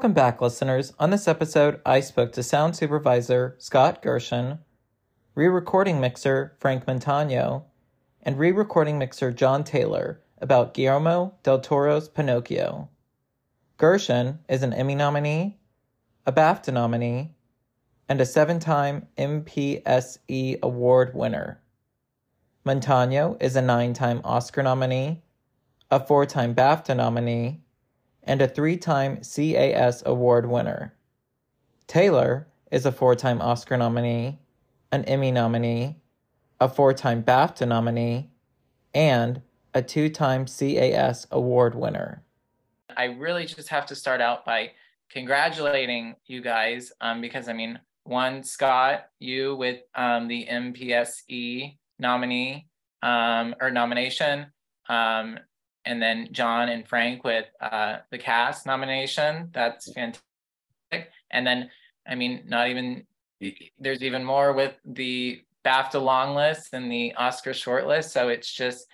Welcome 0.00 0.14
back, 0.14 0.40
listeners. 0.40 0.94
On 0.98 1.10
this 1.10 1.28
episode, 1.28 1.78
I 1.84 2.00
spoke 2.00 2.32
to 2.32 2.42
sound 2.42 2.74
supervisor 2.74 3.54
Scott 3.58 4.00
Gershon, 4.00 4.60
re 5.34 5.46
recording 5.46 6.00
mixer 6.00 6.56
Frank 6.58 6.86
Montano, 6.86 7.66
and 8.22 8.38
re 8.38 8.50
recording 8.50 8.98
mixer 8.98 9.30
John 9.30 9.62
Taylor 9.62 10.22
about 10.38 10.72
Guillermo 10.72 11.34
del 11.42 11.60
Toro's 11.60 12.08
Pinocchio. 12.08 12.88
Gershon 13.76 14.38
is 14.48 14.62
an 14.62 14.72
Emmy 14.72 14.94
nominee, 14.94 15.58
a 16.24 16.32
BAFTA 16.32 16.72
nominee, 16.72 17.34
and 18.08 18.22
a 18.22 18.24
seven 18.24 18.58
time 18.58 19.06
MPSE 19.18 20.60
Award 20.62 21.14
winner. 21.14 21.60
Montano 22.64 23.36
is 23.38 23.54
a 23.54 23.60
nine 23.60 23.92
time 23.92 24.22
Oscar 24.24 24.62
nominee, 24.62 25.20
a 25.90 26.00
four 26.00 26.24
time 26.24 26.54
BAFTA 26.54 26.96
nominee, 26.96 27.60
and 28.24 28.42
a 28.42 28.48
three 28.48 28.76
time 28.76 29.18
CAS 29.18 30.02
Award 30.06 30.48
winner. 30.48 30.94
Taylor 31.86 32.46
is 32.70 32.86
a 32.86 32.92
four 32.92 33.14
time 33.14 33.40
Oscar 33.40 33.76
nominee, 33.76 34.38
an 34.92 35.04
Emmy 35.04 35.30
nominee, 35.30 35.96
a 36.60 36.68
four 36.68 36.92
time 36.92 37.22
BAFTA 37.22 37.66
nominee, 37.66 38.30
and 38.94 39.42
a 39.74 39.82
two 39.82 40.08
time 40.08 40.46
CAS 40.46 41.26
Award 41.30 41.74
winner. 41.74 42.22
I 42.96 43.04
really 43.04 43.46
just 43.46 43.68
have 43.68 43.86
to 43.86 43.94
start 43.94 44.20
out 44.20 44.44
by 44.44 44.72
congratulating 45.10 46.16
you 46.26 46.40
guys 46.40 46.92
um, 47.00 47.20
because 47.20 47.48
I 47.48 47.52
mean, 47.52 47.78
one, 48.04 48.42
Scott, 48.42 49.08
you 49.18 49.56
with 49.56 49.80
um, 49.94 50.28
the 50.28 50.46
MPSE 50.50 51.76
nominee 51.98 52.66
um, 53.02 53.54
or 53.60 53.70
nomination, 53.70 54.46
um, 54.88 55.38
and 55.84 56.00
then 56.00 56.28
John 56.32 56.68
and 56.68 56.86
Frank 56.86 57.24
with 57.24 57.46
uh, 57.60 57.98
the 58.10 58.18
CAS 58.18 58.66
nomination. 58.66 59.50
That's 59.52 59.92
fantastic. 59.92 60.22
And 61.30 61.46
then, 61.46 61.70
I 62.06 62.14
mean, 62.14 62.44
not 62.46 62.68
even 62.68 63.06
there's 63.78 64.02
even 64.02 64.24
more 64.24 64.52
with 64.52 64.74
the 64.84 65.42
BAFTA 65.64 66.00
long 66.02 66.34
list 66.34 66.74
and 66.74 66.90
the 66.90 67.14
Oscar 67.14 67.54
short 67.54 67.86
list. 67.86 68.12
So 68.12 68.28
it's 68.28 68.52
just 68.52 68.86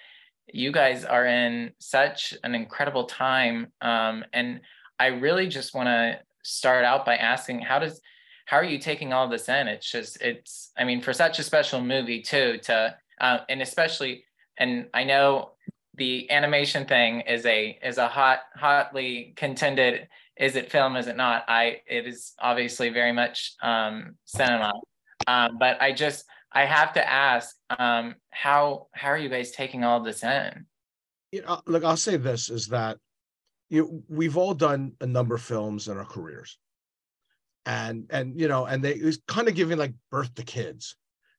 you 0.53 0.71
guys 0.71 1.05
are 1.05 1.27
in 1.27 1.73
such 1.79 2.35
an 2.45 2.55
incredible 2.55 3.05
time, 3.05 3.73
um, 3.81 4.25
and 4.33 4.61
I 4.99 5.07
really 5.07 5.49
just 5.49 5.75
want 5.75 5.89
to 5.89 6.21
start 6.43 6.85
out 6.85 7.05
by 7.05 7.17
asking 7.17 7.61
how 7.61 7.81
does 7.81 8.01
how 8.47 8.57
are 8.57 8.65
you 8.65 8.79
taking 8.79 9.13
all 9.13 9.29
this 9.29 9.49
in? 9.49 9.67
It's 9.67 9.91
just 9.91 10.23
it's 10.23 10.73
I 10.79 10.85
mean 10.85 11.01
for 11.01 11.13
such 11.13 11.39
a 11.39 11.43
special 11.43 11.81
movie 11.81 12.23
too 12.23 12.59
to 12.65 12.97
uh, 13.21 13.39
and 13.49 13.61
especially 13.61 14.25
and 14.59 14.87
I 14.95 15.05
know 15.05 15.53
the 15.97 16.31
animation 16.31 16.87
thing 16.87 17.21
is 17.23 17.45
a 17.47 17.79
is 17.83 17.99
a 17.99 18.09
hot 18.09 18.41
hotly 18.55 19.33
contended 19.37 20.09
is 20.37 20.55
it 20.55 20.71
film 20.71 20.97
is 20.97 21.07
it 21.07 21.17
not? 21.17 21.45
I 21.49 21.81
it 21.87 22.07
is 22.07 22.35
obviously 22.39 22.91
very 22.91 23.13
much 23.13 23.55
um 23.63 24.17
cinema. 24.25 24.73
Um 25.27 25.57
but 25.59 25.81
i 25.81 25.93
just 25.93 26.25
i 26.53 26.65
have 26.65 26.93
to 26.93 27.11
ask 27.11 27.57
um 27.79 28.15
how 28.31 28.89
how 28.93 29.09
are 29.09 29.19
you 29.19 29.29
guys 29.29 29.53
taking 29.53 29.85
all 29.85 30.01
this 30.03 30.23
in? 30.23 30.67
You 31.33 31.43
know 31.43 31.61
look 31.67 31.85
i'll 31.85 31.97
say 31.97 32.17
this 32.17 32.51
is 32.51 32.69
that 32.69 32.99
you 33.69 34.03
we've 34.09 34.37
all 34.37 34.55
done 34.55 34.93
a 35.01 35.07
number 35.07 35.35
of 35.35 35.43
films 35.43 35.89
in 35.89 35.97
our 35.97 36.05
careers. 36.05 36.59
And 37.65 38.07
and 38.11 38.39
you 38.39 38.47
know 38.47 38.67
and 38.67 38.85
they 38.85 38.93
it's 38.93 39.19
kind 39.27 39.49
of 39.49 39.55
giving 39.55 39.79
like 39.79 39.95
birth 40.11 40.35
to 40.35 40.45
kids. 40.45 40.97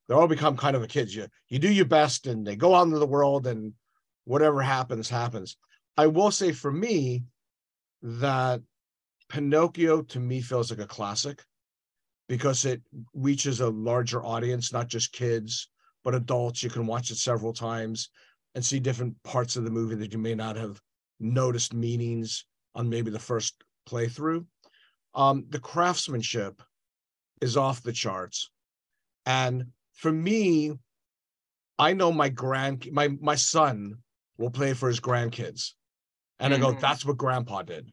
They 0.08 0.16
all 0.16 0.28
become 0.28 0.58
kind 0.58 0.76
of 0.76 0.82
the 0.82 0.88
kids. 0.88 1.16
You 1.16 1.28
you 1.50 1.60
do 1.60 1.72
your 1.72 1.86
best 1.86 2.28
and 2.28 2.46
they 2.46 2.56
go 2.56 2.74
out 2.74 2.88
into 2.88 3.00
the 3.00 3.06
world 3.06 3.48
and 3.48 3.74
whatever 4.28 4.62
happens, 4.62 5.10
happens. 5.10 5.58
I 5.96 6.08
will 6.08 6.32
say 6.32 6.52
for 6.52 6.72
me 6.72 7.24
that 8.02 8.62
Pinocchio 9.30 10.02
to 10.02 10.20
me 10.20 10.42
feels 10.42 10.70
like 10.70 10.82
a 10.82 10.86
classic 10.86 11.44
because 12.28 12.66
it 12.66 12.82
reaches 13.14 13.62
a 13.62 13.70
larger 13.70 14.24
audience, 14.24 14.74
not 14.74 14.90
just 14.90 15.14
kids, 15.14 15.70
but 16.04 16.14
adults. 16.14 16.62
You 16.62 16.70
can 16.70 16.86
watch 16.86 17.10
it 17.10 17.18
several 17.18 17.54
times 17.54 18.10
and 18.54 18.64
see 18.64 18.80
different 18.80 19.16
parts 19.24 19.56
of 19.56 19.64
the 19.64 19.72
movie 19.72 19.96
that 19.96 20.12
you 20.12 20.20
may 20.20 20.36
not 20.36 20.58
have 20.58 20.82
noticed 21.22 21.74
meanings 21.74 22.46
on 22.76 22.90
maybe 22.90 23.10
the 23.10 23.20
first 23.20 23.64
playthrough. 23.90 24.46
Um, 25.16 25.46
the 25.50 25.60
craftsmanship 25.60 26.62
is 27.40 27.56
off 27.56 27.82
the 27.82 27.94
charts. 27.94 28.52
And 29.26 29.68
for 29.94 30.12
me, 30.12 30.74
I 31.80 31.94
know 31.94 32.12
my 32.12 32.30
grand 32.30 32.88
my 32.92 33.10
my 33.22 33.36
son 33.36 33.98
will 34.38 34.52
play 34.52 34.74
for 34.74 34.88
his 34.88 35.00
grandkids. 35.00 35.72
And 36.40 36.54
mm-hmm. 36.54 36.64
I 36.64 36.66
go, 36.66 36.72
mm-hmm. 36.72 36.82
that's 36.82 37.06
what 37.06 37.18
grandpa 37.18 37.64
did, 37.64 37.92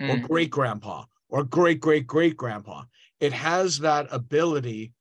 mm-hmm. 0.00 0.10
or 0.10 0.28
great 0.28 0.50
grandpa, 0.50 1.04
or 1.28 1.44
great 1.44 1.80
great 1.80 2.06
great 2.06 2.36
grandpa. 2.36 2.84
It 3.20 3.32
has 3.32 3.78
that 3.78 4.08
ability 4.10 4.92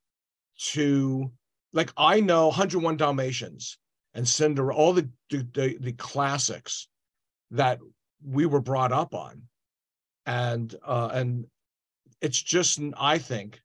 to, 0.73 1.31
like, 1.73 1.91
I 1.97 2.19
know 2.19 2.47
101 2.47 2.97
Dalmatians 2.97 3.77
and 4.13 4.27
Cinderella, 4.27 4.79
all 4.79 4.93
the, 4.93 5.09
the, 5.29 5.77
the 5.79 5.93
classics 5.93 6.87
that 7.49 7.79
we 8.23 8.45
were 8.45 8.61
brought 8.61 8.91
up 8.91 9.15
on. 9.15 9.43
And, 10.27 10.73
uh, 10.85 11.09
and 11.11 11.47
it's 12.21 12.39
just, 12.39 12.79
I 12.95 13.17
think 13.17 13.59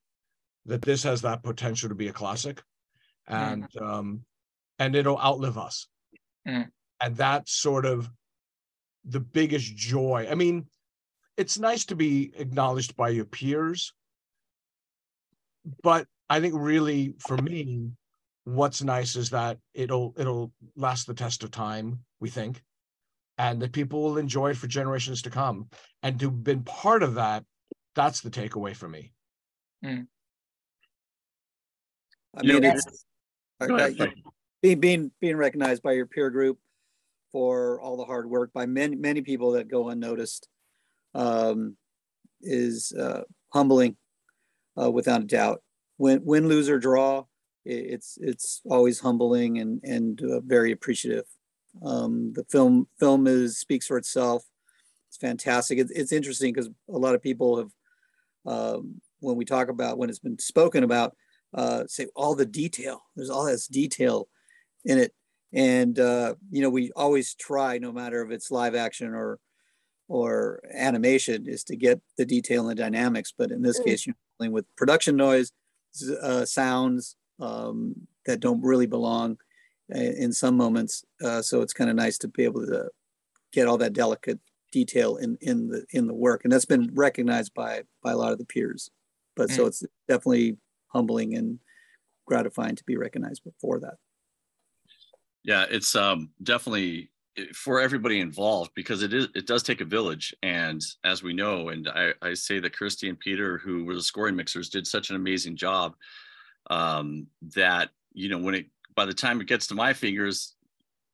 that 0.65 0.81
this 0.81 1.03
has 1.03 1.21
that 1.23 1.43
potential 1.43 1.91
to 1.91 1.95
be 1.95 2.09
a 2.09 2.15
classic 2.15 2.63
and, 3.29 3.69
mm. 3.71 3.83
um, 3.83 4.25
and 4.79 4.97
it'll 4.97 5.21
outlive 5.21 5.59
us. 5.59 5.87
Mm 6.49 6.71
and 7.01 7.17
that's 7.17 7.53
sort 7.53 7.87
of 7.87 8.11
the 9.05 9.21
biggest 9.21 9.77
joy. 9.77 10.27
I 10.31 10.35
mean, 10.35 10.67
it's 11.37 11.59
nice 11.59 11.85
to 11.87 11.97
be 11.97 12.33
acknowledged 12.37 12.97
by 12.97 13.11
your 13.11 13.25
peers, 13.25 13.93
but 15.83 16.07
I 16.29 16.41
think 16.41 16.55
really 16.57 17.15
for 17.19 17.37
me, 17.37 17.91
what's 18.45 18.83
nice 18.83 19.17
is 19.17 19.31
that 19.31 19.59
it'll 19.75 20.15
it'll 20.17 20.53
last 20.77 21.07
the 21.07 21.15
test 21.15 21.43
of 21.45 21.51
time. 21.51 22.01
We 22.21 22.31
think, 22.31 22.63
and 23.39 23.61
that 23.61 23.73
people 23.73 24.03
will 24.03 24.19
enjoy 24.19 24.51
it 24.51 24.57
for 24.57 24.67
generations 24.67 25.23
to 25.23 25.31
come. 25.31 25.69
And 26.03 26.19
to 26.21 26.27
have 26.27 26.45
been 26.45 26.63
part 26.63 27.03
of 27.03 27.15
that, 27.15 27.45
that's 27.95 28.21
the 28.21 28.31
takeaway 28.31 28.75
for 28.75 28.89
me. 28.89 29.13
Mm. 29.85 30.07
I 32.37 32.43
mean, 32.43 32.65
it's 32.65 33.05
being 34.63 34.81
being 34.81 35.11
being 35.21 35.37
recognized 35.37 35.83
by 35.83 35.93
your 35.93 36.07
peer 36.07 36.31
group 36.31 36.59
for 37.33 37.81
all 37.81 37.97
the 37.97 38.05
hard 38.05 38.29
work 38.29 38.53
by 38.53 38.67
many 38.67 38.97
many 38.97 39.21
people 39.21 39.53
that 39.53 39.69
go 39.69 39.89
unnoticed 39.89 40.49
um, 41.15 41.77
is 42.43 42.93
uh, 42.93 43.23
humbling, 43.53 43.97
uh, 44.81 44.91
without 44.91 45.23
a 45.23 45.25
doubt. 45.25 45.63
Win, 45.99 46.21
win, 46.25 46.49
lose 46.49 46.69
or 46.69 46.79
draw, 46.79 47.25
it's 47.67 48.19
it's 48.21 48.61
always 48.71 49.01
humbling 49.01 49.59
and 49.59 49.81
and 49.83 50.23
uh, 50.23 50.41
very 50.41 50.73
appreciative. 50.73 51.25
Um, 51.83 52.33
the 52.35 52.45
film 52.45 52.87
film 52.99 53.27
is 53.27 53.59
speaks 53.59 53.87
for 53.87 53.99
itself. 53.99 54.45
It's 55.09 55.17
fantastic. 55.17 55.79
It's, 55.79 55.91
it's 55.91 56.13
interesting 56.13 56.53
because 56.53 56.69
a 56.89 56.99
lot 56.99 57.15
of 57.15 57.23
people 57.23 57.59
have, 57.59 57.71
um, 58.47 59.01
when 59.21 59.37
we 59.37 59.45
talk 59.45 59.69
about 59.69 59.99
when 59.99 60.11
it's 60.11 60.19
been 60.19 60.39
spoken 60.39 60.85
about, 60.85 61.17
uh, 61.55 61.85
say 61.87 62.07
all 62.15 62.35
the 62.35 62.47
detail. 62.47 63.03
There's 63.15 63.31
all 63.31 63.45
this 63.45 63.67
detail 63.67 64.29
in 64.85 64.99
it 64.99 65.13
and 65.53 65.99
uh, 65.99 66.35
you 66.51 66.63
know 66.63 66.71
we 66.71 66.91
always 66.97 67.35
try 67.35 67.79
no 67.79 67.93
matter 67.93 68.25
if 68.25 68.31
it's 68.31 68.51
live 68.51 68.75
action 68.75 69.15
or 69.15 69.39
or 70.09 70.61
animation 70.73 71.49
is 71.49 71.65
to 71.65 71.77
get 71.77 72.01
the 72.17 72.25
detail 72.25 72.63
and 72.63 72.71
the 72.71 72.83
dynamics. 72.83 73.33
But 73.37 73.51
in 73.51 73.63
this 73.63 73.81
mm. 73.81 73.85
case 73.85 74.07
you're 74.07 74.17
dealing 74.39 74.53
with 74.53 74.65
production 74.77 75.17
noise 75.17 75.53
uh, 76.23 76.45
sounds 76.45 77.17
um, 77.41 77.95
that 78.27 78.41
don't 78.41 78.63
really 78.63 78.87
belong 78.87 79.39
in 79.89 80.33
some 80.33 80.57
moments. 80.57 81.05
Uh, 81.23 81.41
so 81.43 81.63
it's 81.63 81.73
kind 81.73 81.91
of 81.91 81.97
nice 81.97 82.19
to 82.19 82.29
be 82.29 82.45
able 82.45 82.67
to 82.67 82.91
get 83.53 83.69
all 83.69 83.79
that 83.79 83.93
delicate 83.93 84.41
detail 84.73 85.17
in 85.17 85.39
in 85.41 85.69
the 85.69 85.85
in 85.91 86.07
the 86.07 86.15
work. 86.15 86.43
And 86.45 86.53
that's 86.53 86.65
been 86.65 86.91
recognized 86.95 87.55
by 87.55 87.83
by 88.03 88.13
a 88.13 88.17
lot 88.17 88.33
of 88.33 88.39
the 88.39 88.45
peers. 88.45 88.91
But 89.35 89.51
mm. 89.51 89.57
so 89.57 89.67
it's 89.67 89.85
definitely 90.09 90.57
humbling 90.89 91.35
and 91.37 91.59
gratifying 92.27 92.75
to 92.77 92.85
be 92.85 92.97
recognized 92.97 93.43
for 93.61 93.79
that 93.81 93.95
yeah, 95.47 95.65
it's 95.71 95.95
um, 95.95 96.31
definitely 96.43 97.11
eh, 97.39 97.45
for 97.55 97.81
everybody 97.81 98.21
involved 98.21 98.73
because 98.75 99.03
it 99.03 99.15
is 99.15 99.29
it 99.35 99.47
does 99.47 99.63
take 99.63 99.81
a 99.81 99.85
village 99.85 100.35
and 100.43 100.83
as 101.05 101.23
we 101.23 101.33
know 101.33 101.69
and 101.69 101.89
i, 101.89 102.13
I 102.21 102.35
say 102.35 102.59
that 102.59 102.77
kirsty 102.77 103.09
and 103.09 103.19
peter 103.19 103.57
who 103.59 103.85
were 103.85 103.95
the 103.95 104.03
scoring 104.03 104.37
mixers 104.37 104.69
did 104.69 104.87
such 104.87 105.11
an 105.11 105.17
amazing 105.17 105.57
job 105.57 105.95
um, 106.69 107.29
that 107.55 107.91
you 108.13 108.29
know 108.29 108.39
when 108.39 108.57
it 108.57 108.67
by 108.95 109.07
the 109.07 109.15
time 109.15 109.41
it 109.41 109.47
gets 109.47 109.69
to 109.69 109.75
my 109.75 109.93
fingers 109.93 110.57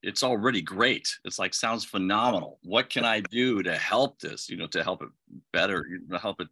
it's 0.02 0.25
already 0.25 0.61
great. 0.61 1.08
It's 1.25 1.38
like 1.38 1.55
sounds 1.55 1.84
phenomenal. 1.84 2.58
What 2.64 2.90
can 2.90 3.05
i 3.05 3.20
do 3.20 3.62
to 3.62 3.76
help 3.76 4.19
this 4.19 4.49
you 4.49 4.56
know 4.56 4.67
to 4.69 4.82
help 4.82 5.02
it 5.02 5.08
better 5.52 5.84
help 6.20 6.40
it 6.40 6.49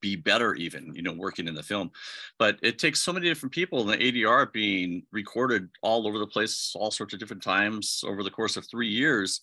be 0.00 0.16
better 0.16 0.54
even 0.54 0.94
you 0.94 1.02
know 1.02 1.12
working 1.12 1.48
in 1.48 1.54
the 1.54 1.62
film 1.62 1.90
but 2.38 2.58
it 2.62 2.78
takes 2.78 3.00
so 3.00 3.12
many 3.12 3.26
different 3.26 3.52
people 3.52 3.80
and 3.80 3.88
the 3.88 4.12
adr 4.12 4.52
being 4.52 5.02
recorded 5.12 5.68
all 5.82 6.06
over 6.06 6.18
the 6.18 6.26
place 6.26 6.72
all 6.74 6.90
sorts 6.90 7.14
of 7.14 7.20
different 7.20 7.42
times 7.42 8.04
over 8.06 8.22
the 8.22 8.30
course 8.30 8.56
of 8.56 8.68
three 8.68 8.88
years 8.88 9.40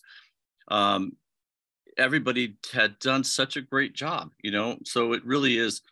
um, 0.68 1.16
everybody 1.98 2.56
had 2.72 2.98
done 2.98 3.24
such 3.24 3.56
a 3.56 3.62
great 3.62 3.94
job, 3.94 4.32
you 4.42 4.50
know. 4.50 4.78
So 4.84 5.12
it 5.12 5.24
really 5.24 5.58
is. 5.58 5.82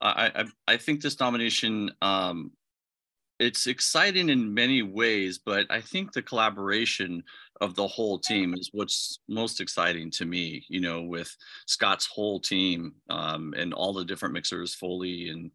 I 0.00 0.32
I, 0.34 0.44
I 0.74 0.76
think 0.76 1.00
this 1.00 1.20
nomination 1.20 1.90
um, 2.02 2.52
it's 3.38 3.66
exciting 3.66 4.28
in 4.28 4.54
many 4.54 4.82
ways, 4.82 5.38
but 5.44 5.66
I 5.70 5.80
think 5.80 6.12
the 6.12 6.22
collaboration 6.22 7.22
of 7.60 7.74
the 7.74 7.86
whole 7.86 8.18
team 8.18 8.54
is 8.54 8.70
what's 8.72 9.20
most 9.28 9.60
exciting 9.60 10.10
to 10.12 10.24
me. 10.24 10.64
You 10.68 10.80
know, 10.80 11.02
with 11.02 11.34
Scott's 11.66 12.06
whole 12.06 12.40
team 12.40 12.94
um, 13.10 13.54
and 13.56 13.72
all 13.72 13.92
the 13.92 14.04
different 14.04 14.34
mixers, 14.34 14.74
Foley 14.74 15.28
and 15.28 15.50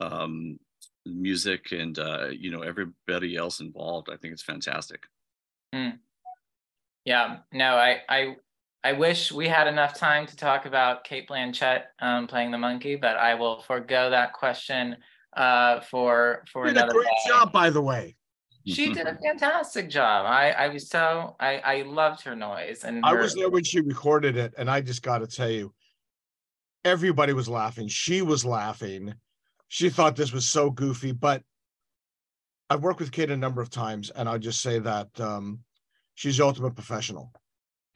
um, 0.00 0.58
music, 1.06 1.72
and 1.72 1.98
uh, 1.98 2.28
you 2.28 2.50
know 2.50 2.62
everybody 2.62 3.36
else 3.36 3.60
involved. 3.60 4.08
I 4.10 4.16
think 4.16 4.32
it's 4.32 4.42
fantastic. 4.42 5.04
Mm. 5.74 5.98
Yeah. 7.04 7.38
No, 7.52 7.74
I 7.74 8.02
I 8.08 8.36
I 8.84 8.92
wish 8.92 9.30
we 9.32 9.48
had 9.48 9.66
enough 9.66 9.94
time 9.94 10.26
to 10.26 10.36
talk 10.36 10.66
about 10.66 11.04
Cate 11.04 11.28
Blanchett 11.28 11.84
um, 12.00 12.26
playing 12.26 12.50
the 12.50 12.58
monkey, 12.58 12.96
but 12.96 13.16
I 13.16 13.34
will 13.34 13.60
forego 13.60 14.10
that 14.10 14.32
question 14.32 14.96
uh, 15.36 15.80
for 15.80 16.44
for 16.52 16.66
did 16.66 16.76
another 16.76 16.90
a 16.90 16.94
great 16.94 17.04
day. 17.04 17.28
job, 17.28 17.52
by 17.52 17.70
the 17.70 17.80
way. 17.82 18.16
She 18.66 18.92
did 18.92 19.06
a 19.06 19.16
fantastic 19.16 19.88
job. 19.88 20.26
I 20.26 20.50
I 20.52 20.68
was 20.68 20.88
so 20.88 21.36
I 21.40 21.58
I 21.58 21.82
loved 21.82 22.22
her 22.22 22.36
noise 22.36 22.84
and 22.84 23.04
I 23.04 23.10
her- 23.10 23.22
was 23.22 23.34
there 23.34 23.50
when 23.50 23.64
she 23.64 23.80
recorded 23.80 24.36
it, 24.36 24.54
and 24.56 24.70
I 24.70 24.80
just 24.80 25.02
got 25.02 25.18
to 25.18 25.26
tell 25.26 25.50
you, 25.50 25.74
everybody 26.84 27.32
was 27.32 27.48
laughing. 27.48 27.88
She 27.88 28.22
was 28.22 28.44
laughing. 28.44 29.14
She 29.68 29.88
thought 29.88 30.16
this 30.16 30.32
was 30.32 30.48
so 30.48 30.70
goofy, 30.70 31.12
but 31.12 31.42
I've 32.70 32.82
worked 32.82 33.00
with 33.00 33.10
Cate 33.12 33.30
a 33.30 33.36
number 33.36 33.60
of 33.60 33.70
times, 33.70 34.10
and 34.10 34.28
I'll 34.28 34.38
just 34.38 34.62
say 34.62 34.78
that 34.78 35.08
um, 35.20 35.60
she's 36.14 36.36
the 36.36 36.44
ultimate 36.44 36.74
professional. 36.74 37.32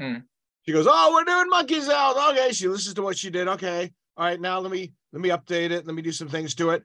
Hmm. 0.01 0.19
She 0.67 0.73
goes, 0.73 0.87
"Oh, 0.89 1.13
we're 1.13 1.25
doing 1.25 1.49
monkeys 1.49 1.89
out." 1.89 2.33
Okay, 2.33 2.53
she 2.53 2.67
listens 2.69 2.95
to 2.95 3.03
what 3.03 3.17
she 3.17 3.31
did. 3.31 3.47
Okay, 3.47 3.93
all 4.17 4.25
right, 4.25 4.41
now 4.41 4.59
let 4.59 4.73
me 4.73 4.93
let 5.13 5.23
me 5.23 5.29
update 5.29 5.71
it. 5.71 5.87
Let 5.87 5.95
me 5.95 6.03
do 6.03 6.13
some 6.13 6.29
things 6.29 6.55
to 6.57 6.71
it. 6.71 6.83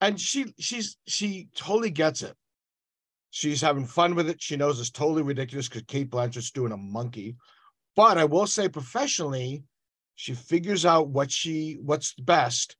And 0.00 0.20
she 0.20 0.52
she's 0.58 0.96
she 1.06 1.48
totally 1.54 1.90
gets 1.90 2.22
it. 2.22 2.34
She's 3.36 3.60
having 3.60 3.84
fun 3.84 4.14
with 4.14 4.30
it. 4.30 4.40
She 4.40 4.56
knows 4.56 4.80
it's 4.80 4.90
totally 4.90 5.22
ridiculous 5.22 5.68
because 5.68 5.82
Cate 5.82 6.10
Blanchett's 6.10 6.50
doing 6.50 6.72
a 6.72 6.76
monkey. 6.76 7.36
But 7.94 8.16
I 8.16 8.24
will 8.24 8.46
say 8.46 8.68
professionally, 8.68 9.62
she 10.14 10.34
figures 10.34 10.86
out 10.86 11.08
what 11.08 11.30
she 11.30 11.78
what's 11.82 12.14
best, 12.14 12.76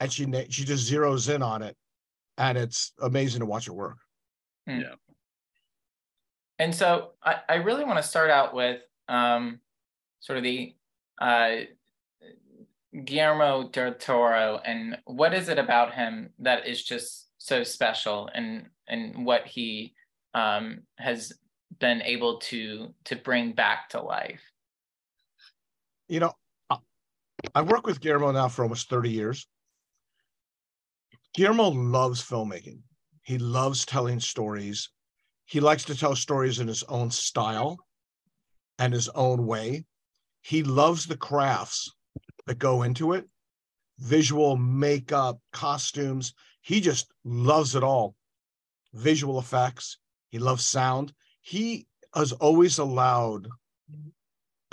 and 0.00 0.12
she 0.12 0.24
she 0.50 0.64
just 0.64 0.90
zeroes 0.90 1.32
in 1.32 1.42
on 1.42 1.62
it, 1.62 1.76
and 2.36 2.58
it's 2.58 2.92
amazing 3.00 3.40
to 3.40 3.46
watch 3.46 3.66
her 3.66 3.72
work. 3.72 3.98
Yeah 4.66 4.94
and 6.58 6.74
so 6.74 7.10
I, 7.22 7.36
I 7.48 7.54
really 7.56 7.84
want 7.84 7.98
to 7.98 8.02
start 8.08 8.30
out 8.30 8.54
with 8.54 8.80
um, 9.08 9.60
sort 10.20 10.38
of 10.38 10.44
the 10.44 10.74
uh, 11.20 11.56
Guillermo 13.04 13.68
del 13.68 13.94
Toro 13.94 14.60
and 14.64 14.98
what 15.04 15.34
is 15.34 15.48
it 15.48 15.58
about 15.58 15.94
him 15.94 16.30
that 16.38 16.66
is 16.66 16.82
just 16.82 17.25
so 17.46 17.62
special 17.62 18.28
and 18.34 18.68
and 18.88 19.24
what 19.24 19.46
he 19.46 19.94
um, 20.34 20.82
has 20.98 21.32
been 21.78 22.02
able 22.02 22.38
to 22.40 22.92
to 23.04 23.16
bring 23.16 23.52
back 23.52 23.88
to 23.90 24.00
life. 24.00 24.42
You 26.08 26.20
know, 26.20 26.32
I- 27.54 27.62
worked 27.62 27.86
with 27.86 28.00
Guillermo 28.00 28.32
now 28.32 28.48
for 28.48 28.62
almost 28.62 28.88
30 28.88 29.10
years. 29.10 29.46
Guillermo 31.34 31.68
loves 31.68 32.22
filmmaking. 32.22 32.80
He 33.22 33.38
loves 33.38 33.84
telling 33.84 34.20
stories. 34.20 34.90
He 35.44 35.60
likes 35.60 35.84
to 35.84 35.96
tell 35.96 36.16
stories 36.16 36.58
in 36.58 36.68
his 36.68 36.82
own 36.84 37.10
style 37.10 37.78
and 38.78 38.92
his 38.92 39.08
own 39.10 39.46
way. 39.46 39.84
He 40.42 40.62
loves 40.62 41.06
the 41.06 41.16
crafts 41.16 41.92
that 42.46 42.58
go 42.58 42.82
into 42.82 43.12
it 43.12 43.28
visual, 43.98 44.56
makeup, 44.56 45.40
costumes. 45.52 46.34
He 46.66 46.80
just 46.80 47.12
loves 47.24 47.76
it 47.76 47.84
all. 47.84 48.16
Visual 48.92 49.38
effects. 49.38 49.98
He 50.30 50.40
loves 50.40 50.66
sound. 50.66 51.12
He 51.40 51.86
has 52.12 52.32
always 52.32 52.78
allowed 52.78 53.46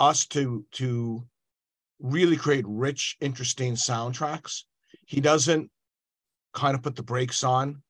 us 0.00 0.26
to 0.26 0.66
to 0.72 1.24
really 2.00 2.36
create 2.36 2.64
rich, 2.66 3.16
interesting 3.20 3.74
soundtracks. 3.74 4.64
He 5.06 5.20
doesn't 5.20 5.70
kind 6.52 6.74
of 6.74 6.82
put 6.82 6.96
the 6.96 7.04
brakes 7.04 7.44
on. 7.44 7.80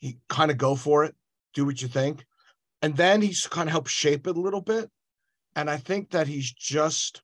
He 0.00 0.18
kind 0.28 0.50
of 0.50 0.58
go 0.58 0.76
for 0.76 1.06
it, 1.06 1.14
do 1.54 1.64
what 1.64 1.80
you 1.80 1.88
think. 1.88 2.26
And 2.82 2.94
then 2.94 3.22
he's 3.22 3.46
kind 3.46 3.70
of 3.70 3.72
helped 3.72 3.88
shape 3.88 4.26
it 4.26 4.36
a 4.36 4.40
little 4.40 4.60
bit. 4.60 4.90
And 5.56 5.70
I 5.70 5.78
think 5.78 6.10
that 6.10 6.26
he's 6.26 6.52
just 6.52 7.22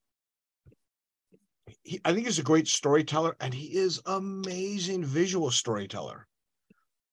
he, 1.86 2.00
I 2.04 2.12
think 2.12 2.26
he's 2.26 2.38
a 2.38 2.42
great 2.42 2.68
storyteller 2.68 3.36
and 3.40 3.54
he 3.54 3.76
is 3.76 4.02
amazing 4.06 5.04
visual 5.04 5.50
storyteller. 5.50 6.26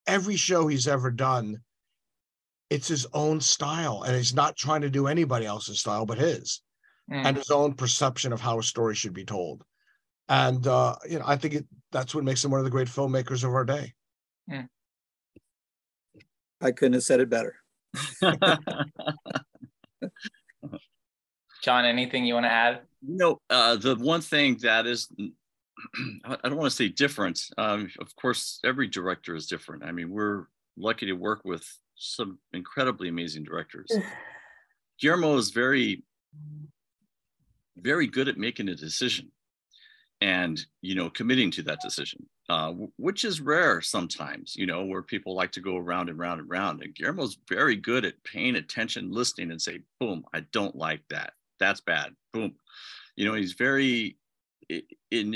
Every 0.08 0.36
show 0.36 0.68
he's 0.68 0.88
ever 0.88 1.12
done, 1.12 1.62
it's 2.70 2.88
his 2.88 3.06
own 3.14 3.40
style 3.40 4.04
and 4.04 4.16
he's 4.16 4.34
not 4.34 4.58
trying 4.58 4.82
to 4.82 4.90
do 4.90 5.08
anybody 5.08 5.46
else's 5.46 5.80
style 5.80 6.06
but 6.06 6.18
his 6.18 6.62
Mm. 7.12 7.26
and 7.26 7.36
his 7.36 7.52
own 7.52 7.74
perception 7.74 8.32
of 8.32 8.40
how 8.40 8.60
a 8.60 8.64
story 8.64 8.96
should 8.96 9.14
be 9.14 9.26
told. 9.26 9.66
And 10.30 10.66
uh, 10.66 10.96
you 11.10 11.20
know, 11.20 11.26
I 11.28 11.36
think 11.36 11.54
it, 11.54 11.66
that's 11.92 12.16
what 12.16 12.24
makes 12.24 12.42
him 12.44 12.50
one 12.50 12.62
of 12.62 12.64
the 12.64 12.72
great 12.72 12.88
filmmakers 12.88 13.44
of 13.44 13.54
our 13.54 13.66
day. 13.66 13.94
I 16.62 16.72
couldn't 16.72 16.94
have 16.94 17.04
said 17.04 17.20
it 17.20 17.30
better. 17.30 17.56
John, 21.64 21.86
anything 21.86 22.26
you 22.26 22.34
want 22.34 22.46
to 22.46 22.52
add? 22.52 22.82
You 23.02 23.18
know, 23.18 23.42
uh, 23.50 23.78
the 23.78 23.96
one 23.96 24.20
thing 24.20 24.58
that 24.64 24.86
is, 24.86 25.08
I 26.26 26.38
I 26.44 26.50
don't 26.50 26.58
want 26.58 26.70
to 26.70 26.76
say 26.76 26.90
different. 26.90 27.40
Um, 27.58 27.90
of 28.00 28.14
course, 28.18 28.60
every 28.66 28.88
director 28.88 29.34
is 29.34 29.48
different. 29.48 29.86
I 29.86 29.94
mean, 29.94 30.10
we're 30.10 30.48
lucky 30.78 31.06
to 31.06 31.14
work 31.14 31.42
with 31.46 31.66
some 31.96 32.38
incredibly 32.52 33.08
amazing 33.08 33.44
directors. 33.44 33.90
Guillermo 35.00 35.38
is 35.38 35.52
very, 35.52 36.04
very 37.78 38.08
good 38.08 38.28
at 38.28 38.38
making 38.38 38.68
a 38.68 38.76
decision 38.76 39.32
and, 40.20 40.66
you 40.82 40.96
know, 40.96 41.10
committing 41.10 41.50
to 41.52 41.64
that 41.64 41.80
decision, 41.82 42.26
uh, 42.50 42.74
which 42.98 43.24
is 43.24 43.42
rare 43.42 43.82
sometimes, 43.82 44.56
you 44.56 44.66
know, 44.66 44.84
where 44.86 45.02
people 45.02 45.34
like 45.34 45.52
to 45.54 45.62
go 45.62 45.78
around 45.78 46.10
and 46.10 46.20
round 46.20 46.42
and 46.42 46.50
round. 46.50 46.82
And 46.84 46.94
Guillermo's 46.94 47.38
very 47.50 47.78
good 47.78 48.06
at 48.06 48.22
paying 48.26 48.56
attention, 48.58 49.12
listening, 49.12 49.52
and 49.52 49.62
say, 49.62 49.80
boom, 50.00 50.26
I 50.34 50.42
don't 50.52 50.76
like 50.76 51.02
that. 51.10 51.34
That's 51.64 51.80
bad. 51.82 52.14
Boom. 52.34 52.56
You 53.16 53.26
know 53.26 53.36
he's 53.36 53.54
very 53.54 54.18
i- 54.70 54.84
in 55.12 55.34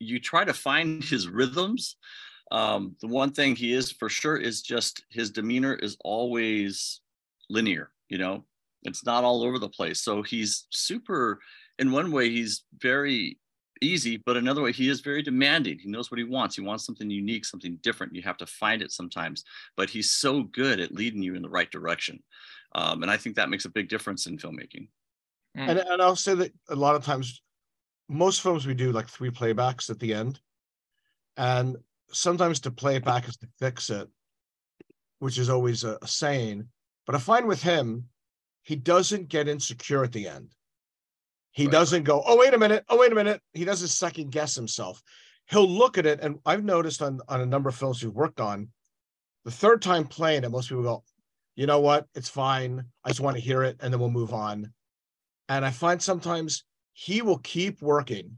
you 0.00 0.18
try 0.18 0.44
to 0.44 0.52
find 0.54 1.04
his 1.14 1.28
rhythms. 1.28 1.96
Um 2.50 2.96
the 3.00 3.06
one 3.06 3.32
thing 3.32 3.54
he 3.54 3.72
is 3.72 3.92
for 3.92 4.08
sure 4.08 4.36
is 4.36 4.62
just 4.62 5.04
his 5.10 5.30
demeanor 5.30 5.74
is 5.74 5.96
always 6.04 7.00
linear 7.48 7.92
you 8.08 8.18
know? 8.18 8.44
It's 8.82 9.04
not 9.06 9.22
all 9.22 9.44
over 9.44 9.58
the 9.60 9.68
place. 9.68 10.00
So 10.02 10.22
he's 10.22 10.66
super 10.70 11.38
in 11.78 11.92
one 11.92 12.10
way 12.10 12.30
he's 12.30 12.64
very 12.78 13.38
easy 13.80 14.16
but 14.26 14.36
another 14.36 14.62
way 14.62 14.72
he 14.72 14.88
is 14.88 15.00
very 15.00 15.22
demanding. 15.22 15.78
He 15.78 15.88
knows 15.88 16.10
what 16.10 16.18
he 16.18 16.24
wants. 16.24 16.56
He 16.56 16.62
wants 16.62 16.84
something 16.84 17.08
unique 17.10 17.44
something 17.44 17.78
different. 17.82 18.16
You 18.16 18.22
have 18.22 18.38
to 18.38 18.46
find 18.46 18.82
it 18.82 18.90
sometimes 18.90 19.44
but 19.76 19.88
he's 19.90 20.10
so 20.10 20.42
good 20.42 20.80
at 20.80 20.92
leading 21.00 21.22
you 21.22 21.36
in 21.36 21.42
the 21.42 21.48
right 21.58 21.70
direction. 21.70 22.16
Um, 22.74 23.02
and 23.02 23.10
i 23.10 23.16
think 23.16 23.36
that 23.36 23.50
makes 23.50 23.66
a 23.66 23.76
big 23.78 23.88
difference 23.88 24.26
in 24.28 24.38
filmmaking 24.38 24.88
Mm. 25.56 25.68
And, 25.68 25.78
and 25.78 26.02
I'll 26.02 26.16
say 26.16 26.34
that 26.34 26.52
a 26.68 26.74
lot 26.76 26.94
of 26.96 27.04
times, 27.04 27.42
most 28.08 28.40
films 28.42 28.66
we 28.66 28.74
do 28.74 28.92
like 28.92 29.08
three 29.08 29.30
playbacks 29.30 29.90
at 29.90 29.98
the 29.98 30.14
end. 30.14 30.40
And 31.36 31.76
sometimes 32.12 32.60
to 32.60 32.70
play 32.70 32.96
it 32.96 33.04
back 33.04 33.28
is 33.28 33.36
to 33.38 33.48
fix 33.58 33.88
it, 33.90 34.08
which 35.20 35.38
is 35.38 35.48
always 35.48 35.84
a, 35.84 35.98
a 36.02 36.06
saying. 36.08 36.68
But 37.06 37.14
I 37.14 37.18
find 37.18 37.46
with 37.46 37.62
him, 37.62 38.06
he 38.62 38.76
doesn't 38.76 39.28
get 39.28 39.48
insecure 39.48 40.04
at 40.04 40.12
the 40.12 40.28
end. 40.28 40.50
He 41.52 41.64
Right. 41.64 41.72
doesn't 41.72 42.04
go, 42.04 42.22
oh, 42.26 42.36
wait 42.36 42.54
a 42.54 42.58
minute. 42.58 42.84
Oh, 42.88 42.98
wait 42.98 43.12
a 43.12 43.14
minute. 43.14 43.40
He 43.52 43.64
doesn't 43.64 43.88
second 43.88 44.30
guess 44.30 44.54
himself. 44.54 45.02
He'll 45.48 45.68
look 45.68 45.98
at 45.98 46.06
it. 46.06 46.20
And 46.20 46.38
I've 46.46 46.64
noticed 46.64 47.02
on, 47.02 47.20
on 47.28 47.40
a 47.40 47.46
number 47.46 47.68
of 47.68 47.74
films 47.74 48.02
we've 48.02 48.12
worked 48.12 48.40
on, 48.40 48.68
the 49.44 49.50
third 49.50 49.82
time 49.82 50.06
playing 50.06 50.44
it, 50.44 50.50
most 50.50 50.68
people 50.68 50.82
go, 50.84 51.02
you 51.56 51.66
know 51.66 51.80
what? 51.80 52.06
It's 52.14 52.28
fine. 52.28 52.84
I 53.04 53.08
just 53.08 53.20
want 53.20 53.36
to 53.36 53.42
hear 53.42 53.62
it. 53.62 53.76
And 53.80 53.92
then 53.92 54.00
we'll 54.00 54.10
move 54.10 54.32
on. 54.32 54.72
And 55.50 55.66
I 55.66 55.70
find 55.70 56.00
sometimes 56.00 56.64
he 56.92 57.22
will 57.22 57.38
keep 57.38 57.82
working 57.82 58.36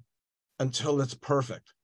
until 0.59 1.01
it's 1.03 1.15
perfect. 1.15 1.75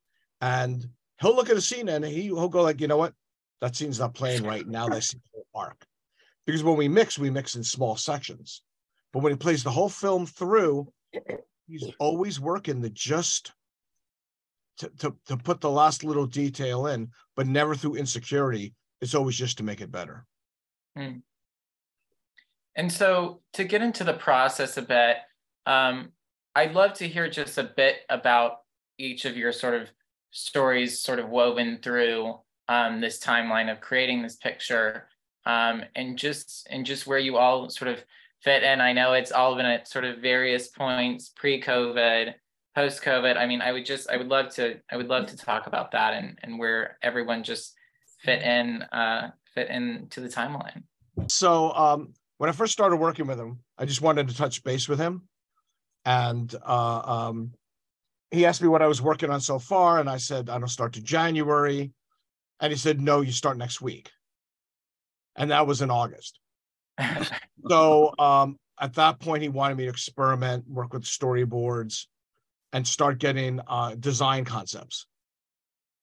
And 0.41 0.89
he'll 1.21 1.37
look 1.37 1.51
at 1.51 1.57
a 1.57 1.61
scene 1.61 1.91
and 1.91 2.03
he, 2.03 2.23
he'll 2.23 2.49
go 2.49 2.63
like, 2.63 2.81
you 2.81 2.89
know 2.89 2.97
what? 2.97 3.13
That 3.61 3.77
scene's 3.77 3.99
not 4.01 4.15
playing 4.15 4.45
right 4.45 4.67
now. 4.67 4.89
That's 4.89 5.13
the 5.13 5.21
whole 5.33 5.47
arc. 5.55 5.85
Because 6.47 6.65
when 6.65 6.79
we 6.79 6.89
mix, 6.89 7.19
we 7.19 7.29
mix 7.29 7.57
in 7.57 7.63
small 7.63 7.95
sections. 7.97 8.63
But 9.13 9.23
when 9.23 9.33
he 9.33 9.37
plays 9.37 9.63
the 9.63 9.71
whole 9.71 9.91
film 9.91 10.25
through, 10.25 10.91
he's 11.67 11.91
always 11.99 12.41
working 12.41 12.81
the 12.81 12.89
just 12.89 13.53
to, 14.79 14.89
to, 15.01 15.15
to 15.27 15.37
put 15.37 15.61
the 15.61 15.71
last 15.71 16.05
little 16.05 16.27
detail 16.27 16.87
in, 16.87 17.11
but 17.37 17.47
never 17.47 17.75
through 17.75 17.97
insecurity. 17.97 18.75
It's 19.03 19.15
always 19.15 19.37
just 19.37 19.59
to 19.59 19.65
make 19.65 19.83
it 19.83 19.93
better. 19.93 20.25
Hmm. 20.97 21.19
And 22.79 22.91
so 22.93 23.41
to 23.55 23.65
get 23.65 23.83
into 23.83 24.05
the 24.05 24.15
process 24.15 24.77
a 24.77 24.83
bit, 24.83 25.17
um, 25.67 26.13
I'd 26.55 26.75
love 26.75 26.95
to 26.95 27.09
hear 27.09 27.29
just 27.29 27.59
a 27.59 27.65
bit 27.65 27.97
about 28.09 28.59
each 28.99 29.25
of 29.25 29.37
your 29.37 29.53
sort 29.53 29.75
of 29.75 29.91
stories, 30.31 31.01
sort 31.01 31.19
of 31.19 31.29
woven 31.29 31.81
through 31.83 32.39
um, 32.69 33.01
this 33.01 33.19
timeline 33.19 33.71
of 33.71 33.81
creating 33.81 34.23
this 34.23 34.37
picture, 34.37 35.09
um, 35.45 35.83
and 35.97 36.17
just 36.17 36.69
and 36.71 36.87
just 36.87 37.07
where 37.07 37.19
you 37.19 37.37
all 37.37 37.69
sort 37.69 37.91
of 37.91 38.05
fit 38.43 38.63
in. 38.63 38.81
I 38.81 38.93
know 38.93 39.13
it's 39.13 39.33
all 39.33 39.57
been 39.57 39.67
at 39.67 39.89
sort 39.89 40.05
of 40.05 40.19
various 40.19 40.69
points 40.69 41.33
pre-COVID, 41.35 42.35
post-COVID. 42.77 43.37
I 43.37 43.47
mean, 43.47 43.61
I 43.61 43.73
would 43.73 43.87
just 43.87 44.09
I 44.09 44.17
would 44.17 44.29
love 44.29 44.55
to 44.55 44.77
I 44.91 44.97
would 44.97 45.09
love 45.09 45.27
to 45.27 45.37
talk 45.37 45.67
about 45.67 45.91
that 45.93 46.15
and 46.15 46.39
and 46.45 46.61
where 46.61 46.97
everyone 47.03 47.43
just 47.43 47.75
fit 48.21 48.43
in 48.43 48.83
uh, 48.83 49.31
fit 49.53 49.69
into 49.69 50.21
the 50.21 50.29
timeline. 50.29 50.85
So 51.29 51.73
um, 51.73 52.15
when 52.39 52.49
I 52.49 52.53
first 52.53 52.73
started 52.73 52.97
working 52.97 53.27
with 53.27 53.39
him, 53.39 53.61
I 53.77 53.85
just 53.85 54.01
wanted 54.01 54.29
to 54.29 54.37
touch 54.37 54.65
base 54.65 54.89
with 54.89 54.99
him, 54.99 55.29
and 56.05 56.53
uh, 56.65 57.29
um, 57.29 57.53
he 58.31 58.47
asked 58.47 58.63
me 58.63 58.69
what 58.69 58.83
I 58.83 58.87
was 58.87 59.03
working 59.03 59.31
on 59.31 59.41
so 59.41 59.59
far, 59.59 60.01
and 60.01 60.09
I 60.09 60.17
said 60.17 60.49
I 60.49 60.59
don't 60.59 60.69
start 60.69 60.95
to 60.95 61.03
January, 61.03 61.93
and 62.61 62.73
he 62.73 62.79
said 62.79 63.01
no, 63.01 63.21
you 63.21 63.33
start 63.33 63.59
next 63.59 63.81
week, 63.81 64.11
and 65.37 65.51
that 65.51 65.67
was 65.67 65.83
in 65.83 65.91
August. 65.91 66.41
so 67.69 68.15
um, 68.19 68.57
at 68.81 68.95
that 68.95 69.19
point, 69.21 69.43
he 69.43 69.49
wanted 69.49 69.77
me 69.77 69.85
to 69.85 69.91
experiment, 69.91 70.65
work 70.69 70.93
with 70.93 71.05
storyboards, 71.05 72.07
and 72.73 72.87
start 72.87 73.19
getting 73.19 73.61
uh, 73.67 73.95
design 73.97 74.45
concepts 74.45 75.07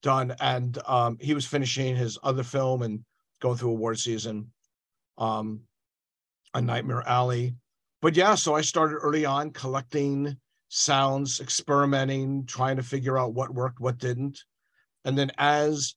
done. 0.01 0.35
And 0.39 0.77
um, 0.85 1.17
he 1.19 1.33
was 1.33 1.45
finishing 1.45 1.95
his 1.95 2.17
other 2.23 2.43
film 2.43 2.81
and 2.81 3.03
going 3.41 3.57
through 3.57 3.71
award 3.71 3.99
season, 3.99 4.51
um, 5.17 5.61
A 6.55 6.61
Nightmare 6.61 7.07
Alley. 7.07 7.55
But 8.01 8.15
yeah, 8.15 8.33
so 8.33 8.55
I 8.55 8.61
started 8.61 8.95
early 8.95 9.25
on 9.25 9.51
collecting 9.51 10.35
sounds, 10.69 11.39
experimenting, 11.39 12.45
trying 12.45 12.77
to 12.77 12.83
figure 12.83 13.17
out 13.17 13.33
what 13.33 13.53
worked, 13.53 13.79
what 13.79 13.99
didn't. 13.99 14.43
And 15.03 15.15
then 15.17 15.31
as 15.37 15.95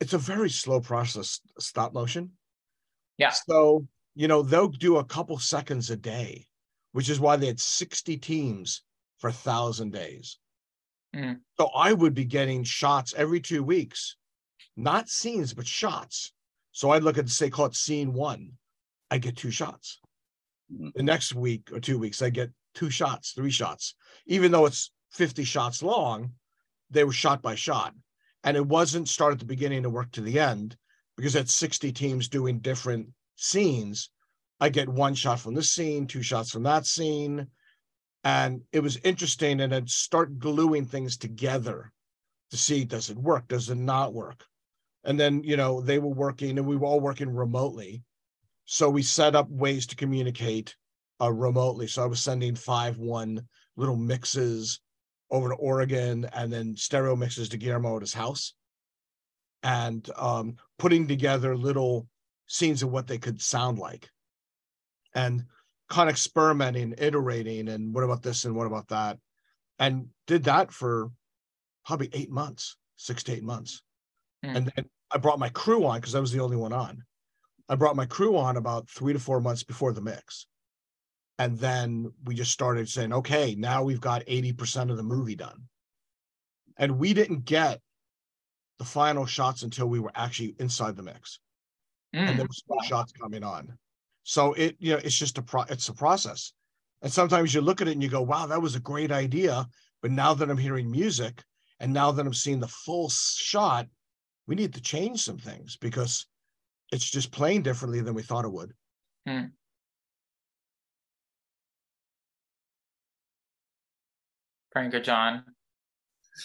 it's 0.00 0.12
a 0.12 0.18
very 0.18 0.50
slow 0.50 0.80
process, 0.80 1.40
stop 1.58 1.92
motion. 1.94 2.32
Yeah. 3.18 3.30
So 3.30 3.86
you 4.14 4.28
know, 4.28 4.42
they'll 4.42 4.68
do 4.68 4.96
a 4.96 5.04
couple 5.04 5.38
seconds 5.38 5.90
a 5.90 5.96
day, 5.96 6.46
which 6.92 7.08
is 7.08 7.20
why 7.20 7.36
they 7.36 7.46
had 7.46 7.60
60 7.60 8.16
teams 8.18 8.82
for 9.18 9.28
a 9.28 9.32
thousand 9.32 9.92
days. 9.92 10.38
Mm. 11.14 11.40
So 11.58 11.66
I 11.74 11.92
would 11.92 12.14
be 12.14 12.24
getting 12.24 12.64
shots 12.64 13.14
every 13.16 13.40
two 13.40 13.62
weeks, 13.62 14.16
not 14.76 15.08
scenes, 15.08 15.52
but 15.52 15.66
shots. 15.66 16.32
So 16.72 16.90
I'd 16.90 17.02
look 17.02 17.18
at, 17.18 17.28
say, 17.28 17.50
call 17.50 17.66
it 17.66 17.76
scene 17.76 18.12
one. 18.12 18.52
I 19.14 19.18
get 19.18 19.36
two 19.36 19.52
shots. 19.52 20.00
Mm. 20.72 20.92
The 20.94 21.04
next 21.04 21.36
week 21.36 21.70
or 21.72 21.78
two 21.78 21.98
weeks, 22.00 22.20
I 22.20 22.30
get 22.30 22.50
two 22.74 22.90
shots, 22.90 23.30
three 23.30 23.52
shots. 23.52 23.94
Even 24.26 24.50
though 24.50 24.66
it's 24.66 24.90
50 25.12 25.44
shots 25.44 25.84
long, 25.84 26.32
they 26.90 27.04
were 27.04 27.12
shot 27.12 27.40
by 27.40 27.54
shot. 27.54 27.94
And 28.42 28.56
it 28.56 28.66
wasn't 28.66 29.08
start 29.08 29.32
at 29.32 29.38
the 29.38 29.44
beginning 29.44 29.84
and 29.84 29.94
work 29.94 30.10
to 30.12 30.20
the 30.20 30.40
end 30.40 30.76
because 31.16 31.36
it's 31.36 31.54
60 31.54 31.92
teams 31.92 32.28
doing 32.28 32.58
different 32.58 33.06
scenes, 33.36 34.10
I 34.60 34.68
get 34.68 34.88
one 34.88 35.14
shot 35.14 35.38
from 35.38 35.54
this 35.54 35.70
scene, 35.70 36.08
two 36.08 36.22
shots 36.22 36.50
from 36.50 36.64
that 36.64 36.84
scene. 36.84 37.46
And 38.24 38.62
it 38.72 38.80
was 38.80 38.96
interesting. 39.04 39.60
And 39.60 39.72
I'd 39.72 39.88
start 39.88 40.40
gluing 40.40 40.86
things 40.86 41.16
together 41.16 41.92
to 42.50 42.56
see 42.56 42.84
does 42.84 43.10
it 43.10 43.16
work? 43.16 43.46
Does 43.46 43.70
it 43.70 43.76
not 43.76 44.12
work? 44.12 44.44
And 45.04 45.20
then, 45.20 45.44
you 45.44 45.56
know, 45.56 45.80
they 45.80 46.00
were 46.00 46.08
working 46.08 46.58
and 46.58 46.66
we 46.66 46.76
were 46.76 46.88
all 46.88 47.00
working 47.00 47.32
remotely. 47.32 48.02
So 48.66 48.88
we 48.88 49.02
set 49.02 49.34
up 49.34 49.48
ways 49.50 49.86
to 49.88 49.96
communicate 49.96 50.74
uh, 51.20 51.32
remotely. 51.32 51.86
So 51.86 52.02
I 52.02 52.06
was 52.06 52.20
sending 52.20 52.54
five 52.54 52.98
one 52.98 53.46
little 53.76 53.96
mixes 53.96 54.80
over 55.30 55.48
to 55.48 55.54
Oregon 55.54 56.28
and 56.32 56.52
then 56.52 56.76
stereo 56.76 57.16
mixes 57.16 57.48
to 57.50 57.56
Guillermo 57.56 57.96
at 57.96 58.02
his 58.02 58.14
house 58.14 58.54
and 59.62 60.08
um, 60.16 60.56
putting 60.78 61.08
together 61.08 61.56
little 61.56 62.06
scenes 62.46 62.82
of 62.82 62.90
what 62.90 63.06
they 63.06 63.18
could 63.18 63.40
sound 63.40 63.78
like 63.78 64.08
and 65.14 65.44
kind 65.88 66.08
of 66.08 66.14
experimenting 66.14 66.94
iterating 66.98 67.68
and 67.68 67.94
what 67.94 68.04
about 68.04 68.22
this 68.22 68.44
and 68.44 68.54
what 68.54 68.66
about 68.66 68.88
that 68.88 69.18
and 69.78 70.06
did 70.26 70.44
that 70.44 70.70
for 70.70 71.10
probably 71.86 72.10
eight 72.12 72.30
months 72.30 72.76
six 72.96 73.22
to 73.22 73.32
eight 73.32 73.42
months 73.42 73.82
mm. 74.44 74.54
and 74.54 74.70
then 74.74 74.84
i 75.10 75.18
brought 75.18 75.38
my 75.38 75.48
crew 75.50 75.86
on 75.86 76.00
because 76.00 76.14
i 76.14 76.20
was 76.20 76.32
the 76.32 76.40
only 76.40 76.56
one 76.56 76.72
on 76.72 77.02
i 77.68 77.74
brought 77.74 77.96
my 77.96 78.06
crew 78.06 78.36
on 78.36 78.56
about 78.56 78.88
three 78.88 79.12
to 79.12 79.18
four 79.18 79.40
months 79.40 79.62
before 79.62 79.92
the 79.92 80.00
mix 80.00 80.46
and 81.38 81.58
then 81.58 82.12
we 82.24 82.34
just 82.34 82.50
started 82.50 82.88
saying 82.88 83.12
okay 83.12 83.54
now 83.56 83.82
we've 83.82 84.00
got 84.00 84.24
80% 84.26 84.90
of 84.90 84.96
the 84.96 85.02
movie 85.02 85.36
done 85.36 85.62
and 86.76 86.98
we 86.98 87.14
didn't 87.14 87.44
get 87.44 87.80
the 88.78 88.84
final 88.84 89.26
shots 89.26 89.62
until 89.62 89.86
we 89.86 90.00
were 90.00 90.12
actually 90.14 90.54
inside 90.58 90.96
the 90.96 91.02
mix 91.02 91.38
mm. 92.14 92.28
and 92.28 92.38
there 92.38 92.46
were 92.46 92.84
shots 92.84 93.12
coming 93.12 93.42
on. 93.42 93.76
So 94.22 94.54
it, 94.54 94.76
you 94.78 94.92
know, 94.92 95.00
it's 95.02 95.18
just 95.18 95.38
a 95.38 95.42
pro 95.42 95.62
it's 95.62 95.88
a 95.88 95.92
process. 95.92 96.52
And 97.02 97.12
sometimes 97.12 97.52
you 97.52 97.60
look 97.60 97.82
at 97.82 97.88
it 97.88 97.92
and 97.92 98.02
you 98.02 98.08
go, 98.08 98.22
wow, 98.22 98.46
that 98.46 98.62
was 98.62 98.74
a 98.74 98.80
great 98.80 99.12
idea. 99.12 99.66
But 100.00 100.10
now 100.10 100.34
that 100.34 100.50
I'm 100.50 100.58
hearing 100.58 100.90
music 100.90 101.42
and 101.80 101.92
now 101.92 102.12
that 102.12 102.26
I'm 102.26 102.34
seeing 102.34 102.60
the 102.60 102.68
full 102.68 103.10
shot, 103.10 103.86
we 104.46 104.54
need 104.54 104.74
to 104.74 104.80
change 104.80 105.20
some 105.20 105.38
things 105.38 105.76
because 105.76 106.26
it's 106.94 107.10
just 107.10 107.32
playing 107.32 107.62
differently 107.62 108.00
than 108.00 108.14
we 108.14 108.22
thought 108.22 108.44
it 108.44 108.52
would. 108.52 108.72
Hmm. 109.26 109.46
Frank 114.72 114.94
or 114.94 115.00
John? 115.00 115.42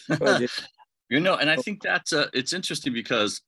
you 1.09 1.19
know, 1.19 1.35
and 1.35 1.51
I 1.51 1.55
think 1.57 1.83
that's 1.83 2.13
uh, 2.13 2.29
it's 2.33 2.53
interesting 2.53 2.93
because 2.93 3.41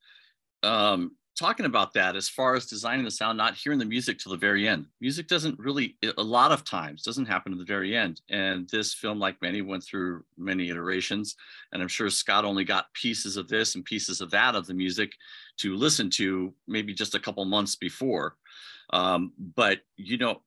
um, 0.62 1.16
talking 1.42 1.66
about 1.66 1.92
that 1.92 2.16
as 2.16 2.30
far 2.30 2.56
as 2.56 2.68
designing 2.68 3.04
the 3.04 3.10
sound, 3.10 3.36
not 3.36 3.56
hearing 3.56 3.80
the 3.80 3.86
music 3.86 4.20
till 4.20 4.32
the 4.32 4.38
very 4.38 4.68
end. 4.68 4.86
Music 5.00 5.28
doesn't 5.28 5.58
really, 5.58 5.98
a 6.18 6.22
lot 6.22 6.52
of 6.52 6.64
times, 6.64 7.02
doesn't 7.02 7.26
happen 7.26 7.52
to 7.52 7.58
the 7.58 7.66
very 7.66 7.98
end. 7.98 8.22
And 8.30 8.70
this 8.70 8.94
film, 8.94 9.18
like 9.18 9.42
many, 9.42 9.64
went 9.64 9.84
through 9.84 10.24
many 10.38 10.70
iterations. 10.70 11.36
And 11.74 11.82
I'm 11.82 11.88
sure 11.88 12.12
Scott 12.12 12.46
only 12.46 12.64
got 12.64 12.94
pieces 12.94 13.38
of 13.38 13.48
this 13.48 13.74
and 13.74 13.84
pieces 13.84 14.22
of 14.22 14.30
that 14.30 14.54
of 14.54 14.68
the 14.68 14.76
music 14.76 15.14
to 15.58 15.76
listen 15.76 16.12
to 16.12 16.54
maybe 16.68 16.94
just 16.94 17.16
a 17.16 17.20
couple 17.20 17.44
months 17.46 17.76
before. 17.76 18.36
Um, 18.94 19.34
but, 19.56 19.80
you 19.98 20.20
know, 20.20 20.44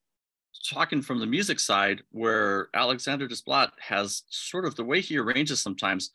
talking 0.70 1.02
from 1.02 1.18
the 1.18 1.26
music 1.26 1.58
side, 1.58 2.02
where 2.12 2.68
Alexander 2.72 3.26
Desplat 3.26 3.72
has 3.80 4.22
sort 4.28 4.64
of 4.64 4.76
the 4.76 4.84
way 4.84 5.00
he 5.00 5.18
arranges 5.18 5.60
sometimes 5.60 6.12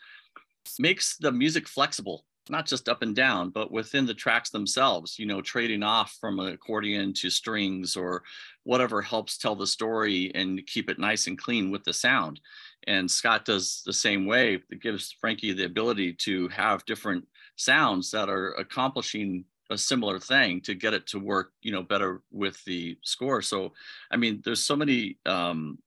makes 0.80 1.18
the 1.18 1.34
music 1.34 1.68
flexible 1.68 2.24
not 2.50 2.66
just 2.66 2.90
up 2.90 3.02
and 3.02 3.16
down, 3.16 3.50
but 3.50 3.72
within 3.72 4.06
the 4.06 4.14
tracks 4.14 4.50
themselves, 4.50 5.20
you 5.20 5.26
know, 5.26 5.42
trading 5.42 5.84
off 5.84 6.18
from 6.20 6.40
an 6.40 6.54
accordion 6.54 7.14
to 7.14 7.30
strings 7.30 7.96
or 7.96 8.24
whatever 8.64 9.02
helps 9.02 9.38
tell 9.38 9.56
the 9.56 9.68
story 9.68 10.32
and 10.36 10.66
keep 10.68 10.90
it 10.90 11.00
nice 11.00 11.28
and 11.28 11.38
clean 11.38 11.72
with 11.72 11.84
the 11.84 11.94
sound. 11.94 12.40
And 12.88 13.10
Scott 13.10 13.46
does 13.46 13.82
the 13.86 13.94
same 13.94 14.26
way. 14.26 14.62
It 14.70 14.82
gives 14.82 15.12
Frankie 15.12 15.54
the 15.54 15.66
ability 15.66 16.14
to 16.14 16.48
have 16.50 16.86
different 16.86 17.28
sounds 17.56 18.12
that 18.12 18.30
are 18.30 18.54
accomplishing 18.54 19.46
a 19.70 19.78
similar 19.78 20.20
thing 20.20 20.62
to 20.62 20.74
get 20.74 20.94
it 20.94 21.06
to 21.08 21.20
work, 21.20 21.52
you 21.62 21.72
know, 21.72 21.84
better 21.84 22.22
with 22.32 22.64
the 22.66 22.98
score. 23.04 23.42
So, 23.42 23.74
I 24.12 24.18
mean, 24.18 24.42
there's 24.44 24.64
so 24.64 24.76
many 24.76 25.18
um, 25.26 25.78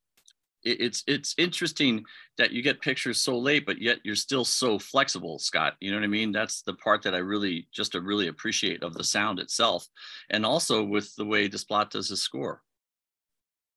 it's 0.64 1.02
it's 1.06 1.34
interesting 1.38 2.04
that 2.38 2.52
you 2.52 2.62
get 2.62 2.80
pictures 2.80 3.20
so 3.20 3.36
late 3.38 3.66
but 3.66 3.80
yet 3.80 3.98
you're 4.04 4.14
still 4.14 4.44
so 4.44 4.78
flexible 4.78 5.38
scott. 5.38 5.74
You 5.80 5.90
know 5.90 5.96
what 5.96 6.04
i 6.04 6.08
mean? 6.08 6.32
That's 6.32 6.62
the 6.62 6.74
part 6.74 7.02
that 7.02 7.14
i 7.14 7.18
really 7.18 7.68
just 7.72 7.94
really 7.94 8.28
appreciate 8.28 8.82
of 8.82 8.94
the 8.94 9.04
sound 9.04 9.38
itself 9.38 9.86
and 10.30 10.46
also 10.46 10.84
with 10.84 11.14
the 11.16 11.24
way 11.24 11.48
desplat 11.48 11.90
does 11.90 12.08
his 12.08 12.22
score. 12.22 12.62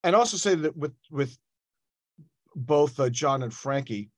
And 0.03 0.15
also 0.15 0.37
say 0.37 0.55
that 0.55 0.77
with 0.77 0.93
with 1.09 1.37
both 2.55 2.99
uh, 2.99 3.09
john 3.09 3.43
and 3.43 3.53
frankie 3.53 4.09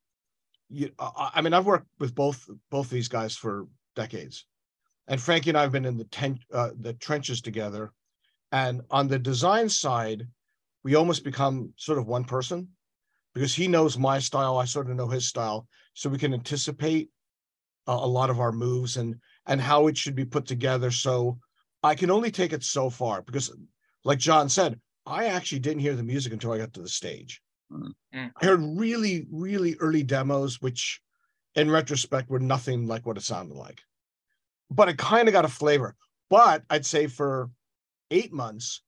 you, 0.69 0.91
uh, 0.99 1.29
i 1.33 1.41
mean 1.41 1.53
i've 1.53 1.65
worked 1.65 1.87
with 1.99 2.13
both 2.13 2.47
both 2.69 2.89
these 2.89 3.07
guys 3.07 3.35
for 3.35 3.67
decades. 3.95 4.45
And 5.07 5.21
frankie 5.21 5.49
and 5.49 5.57
i've 5.57 5.71
been 5.71 5.85
in 5.85 5.97
the 5.97 6.05
ten, 6.05 6.39
uh, 6.53 6.71
the 6.79 6.93
trenches 6.93 7.41
together. 7.41 7.93
And 8.51 8.81
on 8.91 9.07
the 9.07 9.19
design 9.19 9.67
side 9.67 10.27
we 10.87 10.95
almost 10.95 11.25
become 11.25 11.73
sort 11.75 11.97
of 11.97 12.07
one 12.07 12.23
person 12.23 12.69
because 13.33 13.53
he 13.53 13.67
knows 13.67 13.97
my 13.97 14.19
style 14.19 14.57
i 14.57 14.63
sort 14.63 14.89
of 14.89 14.95
know 14.95 15.09
his 15.09 15.27
style. 15.27 15.67
So 15.95 16.09
we 16.09 16.17
can 16.17 16.33
anticipate 16.33 17.09
uh, 17.89 17.99
a 17.99 18.07
lot 18.07 18.29
of 18.29 18.39
our 18.39 18.53
moves 18.53 18.95
and 18.95 19.17
and 19.47 19.59
how 19.59 19.87
it 19.87 19.97
should 19.97 20.15
be 20.15 20.23
put 20.23 20.45
together. 20.45 20.89
So 20.89 21.39
i 21.83 21.93
can 21.93 22.09
only 22.09 22.31
take 22.31 22.53
it 22.53 22.63
so 22.63 22.89
far 22.89 23.21
because 23.21 23.53
like 24.05 24.17
john 24.17 24.47
said 24.47 24.79
i 25.05 25.25
actually 25.25 25.59
didn't 25.59 25.81
hear 25.81 25.97
the 25.97 26.09
music 26.11 26.31
until 26.31 26.53
i 26.53 26.57
got 26.57 26.71
to 26.75 26.81
the 26.81 26.95
stage. 27.01 27.41
Mm-hmm. 27.69 28.27
i 28.39 28.45
heard 28.45 28.61
really 28.61 29.27
really 29.29 29.75
early 29.81 30.03
demos 30.03 30.61
which 30.61 31.01
in 31.55 31.69
retrospect 31.69 32.29
were 32.29 32.39
nothing 32.53 32.87
like 32.87 33.05
what 33.05 33.17
it 33.17 33.23
sounded 33.23 33.57
like. 33.57 33.81
But 34.71 34.87
it 34.87 34.97
kind 34.97 35.27
of 35.27 35.33
got 35.33 35.43
a 35.51 35.59
flavor. 35.61 35.97
But 36.29 36.63
i'd 36.69 36.85
say 36.85 37.07
for 37.07 37.49
eight 38.09 38.31
months 38.31 38.83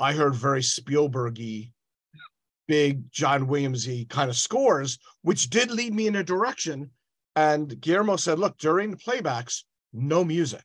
I 0.00 0.12
heard 0.12 0.34
very 0.34 0.62
Spielbergy 0.62 1.72
big 2.68 3.10
John 3.10 3.46
Williamsy 3.46 4.08
kind 4.08 4.28
of 4.28 4.36
scores, 4.36 4.98
which 5.22 5.48
did 5.48 5.70
lead 5.70 5.94
me 5.94 6.06
in 6.06 6.16
a 6.16 6.22
direction. 6.22 6.90
And 7.34 7.80
Guillermo 7.80 8.16
said, 8.16 8.38
"Look, 8.38 8.58
during 8.58 8.90
the 8.90 8.96
playbacks, 8.96 9.64
no 9.92 10.24
music, 10.24 10.64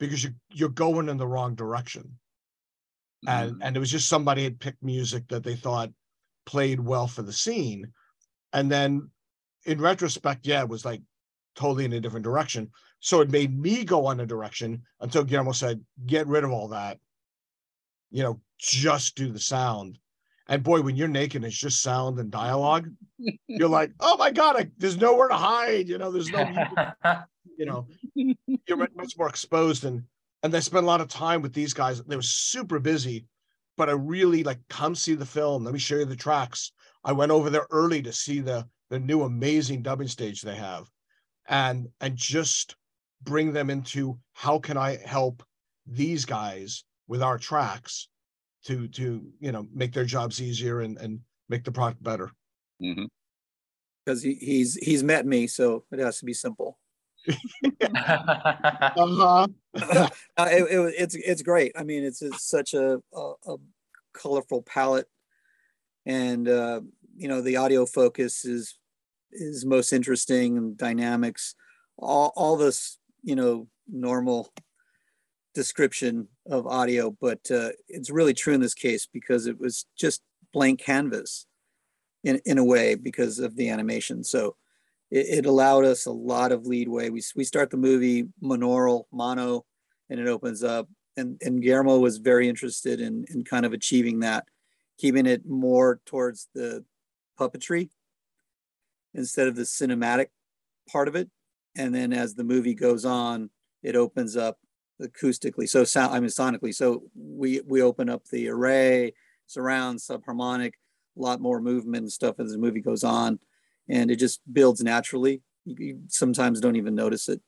because 0.00 0.24
you 0.24 0.34
you're 0.50 0.68
going 0.68 1.08
in 1.08 1.16
the 1.16 1.26
wrong 1.26 1.54
direction." 1.54 2.18
And 3.26 3.56
Mhm. 3.56 3.58
and 3.62 3.76
it 3.76 3.80
was 3.80 3.90
just 3.90 4.08
somebody 4.08 4.44
had 4.44 4.60
picked 4.60 4.82
music 4.82 5.28
that 5.28 5.44
they 5.44 5.56
thought 5.56 5.92
played 6.46 6.80
well 6.80 7.06
for 7.06 7.22
the 7.22 7.32
scene, 7.32 7.92
and 8.52 8.70
then 8.70 9.10
in 9.64 9.80
retrospect, 9.80 10.46
yeah, 10.46 10.62
it 10.62 10.68
was 10.68 10.84
like 10.84 11.02
totally 11.54 11.84
in 11.84 11.92
a 11.92 12.00
different 12.00 12.24
direction. 12.24 12.70
So 13.00 13.20
it 13.20 13.30
made 13.30 13.56
me 13.58 13.84
go 13.84 14.06
on 14.06 14.20
a 14.20 14.26
direction 14.26 14.84
until 15.00 15.24
Guillermo 15.24 15.52
said, 15.52 15.84
"Get 16.06 16.26
rid 16.26 16.44
of 16.44 16.50
all 16.50 16.68
that." 16.68 16.98
You 18.10 18.22
know, 18.22 18.40
just 18.58 19.16
do 19.16 19.30
the 19.30 19.38
sound. 19.38 19.98
And 20.48 20.62
boy, 20.62 20.80
when 20.80 20.96
you're 20.96 21.08
naked, 21.08 21.44
it's 21.44 21.56
just 21.56 21.82
sound 21.82 22.18
and 22.18 22.30
dialogue. 22.30 22.88
You're 23.46 23.68
like, 23.68 23.92
oh 24.00 24.16
my 24.16 24.30
god, 24.30 24.56
I, 24.56 24.70
there's 24.78 24.96
nowhere 24.96 25.28
to 25.28 25.34
hide. 25.34 25.88
You 25.88 25.98
know, 25.98 26.10
there's 26.10 26.30
no, 26.30 26.48
you 27.58 27.66
know, 27.66 27.86
you're 28.14 28.76
much 28.76 29.18
more 29.18 29.28
exposed. 29.28 29.84
And 29.84 30.04
and 30.42 30.52
they 30.52 30.60
spent 30.60 30.84
a 30.84 30.86
lot 30.86 31.00
of 31.00 31.08
time 31.08 31.42
with 31.42 31.52
these 31.52 31.74
guys. 31.74 32.02
They 32.02 32.16
were 32.16 32.22
super 32.22 32.78
busy, 32.78 33.26
but 33.76 33.90
I 33.90 33.92
really 33.92 34.42
like 34.42 34.60
come 34.68 34.94
see 34.94 35.14
the 35.14 35.26
film. 35.26 35.64
Let 35.64 35.74
me 35.74 35.80
show 35.80 35.96
you 35.96 36.06
the 36.06 36.16
tracks. 36.16 36.72
I 37.04 37.12
went 37.12 37.32
over 37.32 37.50
there 37.50 37.66
early 37.70 38.02
to 38.02 38.12
see 38.12 38.40
the 38.40 38.66
the 38.88 38.98
new 38.98 39.22
amazing 39.22 39.82
dubbing 39.82 40.08
stage 40.08 40.40
they 40.40 40.56
have, 40.56 40.88
and 41.46 41.88
and 42.00 42.16
just 42.16 42.74
bring 43.22 43.52
them 43.52 43.68
into 43.68 44.18
how 44.32 44.58
can 44.58 44.78
I 44.78 44.96
help 45.04 45.42
these 45.86 46.24
guys 46.24 46.84
with 47.08 47.22
our 47.22 47.38
tracks 47.38 48.08
to 48.64 48.86
to 48.88 49.26
you 49.40 49.52
know 49.52 49.66
make 49.72 49.92
their 49.92 50.04
jobs 50.04 50.40
easier 50.40 50.82
and 50.82 50.98
and 50.98 51.20
make 51.48 51.64
the 51.64 51.72
product 51.72 52.02
better. 52.02 52.30
Mhm. 52.82 53.08
because 54.04 54.22
he, 54.22 54.34
he's 54.34 54.74
he's 54.76 55.02
met 55.02 55.26
me, 55.26 55.46
so 55.46 55.84
it 55.90 55.98
has 55.98 56.18
to 56.20 56.24
be 56.24 56.34
simple. 56.34 56.78
Uh-huh. 58.96 59.46
uh, 60.36 60.48
it, 60.50 60.62
it, 60.70 60.94
it's 60.98 61.14
it's 61.14 61.42
great. 61.42 61.72
I 61.76 61.82
mean, 61.84 62.04
it's, 62.04 62.22
it's 62.22 62.48
such 62.48 62.74
a, 62.74 63.00
a, 63.14 63.32
a 63.46 63.56
colorful 64.14 64.62
palette, 64.62 65.08
and 66.06 66.48
uh, 66.48 66.80
you 67.16 67.28
know 67.28 67.40
the 67.40 67.56
audio 67.56 67.86
focus 67.86 68.44
is 68.44 68.78
is 69.32 69.64
most 69.64 69.92
interesting 69.92 70.56
and 70.56 70.76
dynamics. 70.76 71.54
All 71.96 72.32
all 72.36 72.56
this 72.56 72.98
you 73.22 73.36
know 73.36 73.68
normal 73.88 74.52
description 75.58 76.28
of 76.46 76.68
audio, 76.68 77.10
but 77.20 77.40
uh, 77.50 77.70
it's 77.88 78.10
really 78.10 78.32
true 78.32 78.54
in 78.54 78.60
this 78.60 78.74
case 78.74 79.08
because 79.12 79.48
it 79.48 79.58
was 79.58 79.86
just 79.98 80.22
blank 80.52 80.78
canvas 80.78 81.46
in 82.22 82.40
in 82.44 82.58
a 82.58 82.64
way 82.64 82.94
because 82.94 83.40
of 83.40 83.56
the 83.56 83.68
animation. 83.68 84.22
So 84.22 84.54
it, 85.10 85.26
it 85.38 85.46
allowed 85.46 85.84
us 85.84 86.06
a 86.06 86.12
lot 86.12 86.52
of 86.52 86.64
leadway. 86.64 87.10
We 87.10 87.22
we 87.34 87.42
start 87.42 87.70
the 87.70 87.76
movie 87.76 88.28
monaural 88.40 89.06
mono, 89.12 89.64
and 90.08 90.20
it 90.20 90.28
opens 90.28 90.62
up. 90.62 90.88
And 91.16 91.42
and 91.44 91.60
Guillermo 91.60 91.98
was 91.98 92.18
very 92.18 92.48
interested 92.48 93.00
in 93.00 93.24
in 93.28 93.42
kind 93.42 93.66
of 93.66 93.72
achieving 93.72 94.20
that, 94.20 94.44
keeping 94.96 95.26
it 95.26 95.44
more 95.44 96.00
towards 96.06 96.48
the 96.54 96.84
puppetry 97.36 97.90
instead 99.12 99.48
of 99.48 99.56
the 99.56 99.62
cinematic 99.62 100.28
part 100.88 101.08
of 101.08 101.16
it. 101.16 101.28
And 101.74 101.92
then 101.92 102.12
as 102.12 102.36
the 102.36 102.44
movie 102.44 102.74
goes 102.74 103.04
on, 103.04 103.50
it 103.82 103.96
opens 103.96 104.36
up 104.36 104.58
acoustically. 105.00 105.68
So 105.68 105.84
sound, 105.84 106.14
I 106.14 106.20
mean 106.20 106.28
sonically. 106.28 106.74
So 106.74 107.04
we 107.14 107.60
we 107.66 107.82
open 107.82 108.08
up 108.08 108.24
the 108.30 108.48
array, 108.48 109.14
surround, 109.46 109.98
subharmonic, 109.98 110.72
a 111.16 111.20
lot 111.20 111.40
more 111.40 111.60
movement 111.60 112.02
and 112.02 112.12
stuff 112.12 112.38
as 112.38 112.52
the 112.52 112.58
movie 112.58 112.80
goes 112.80 113.04
on, 113.04 113.38
and 113.88 114.10
it 114.10 114.16
just 114.16 114.40
builds 114.52 114.82
naturally. 114.82 115.42
You, 115.64 115.76
you 115.78 116.00
sometimes 116.08 116.60
don't 116.60 116.76
even 116.76 116.94
notice 116.94 117.28
it. 117.28 117.40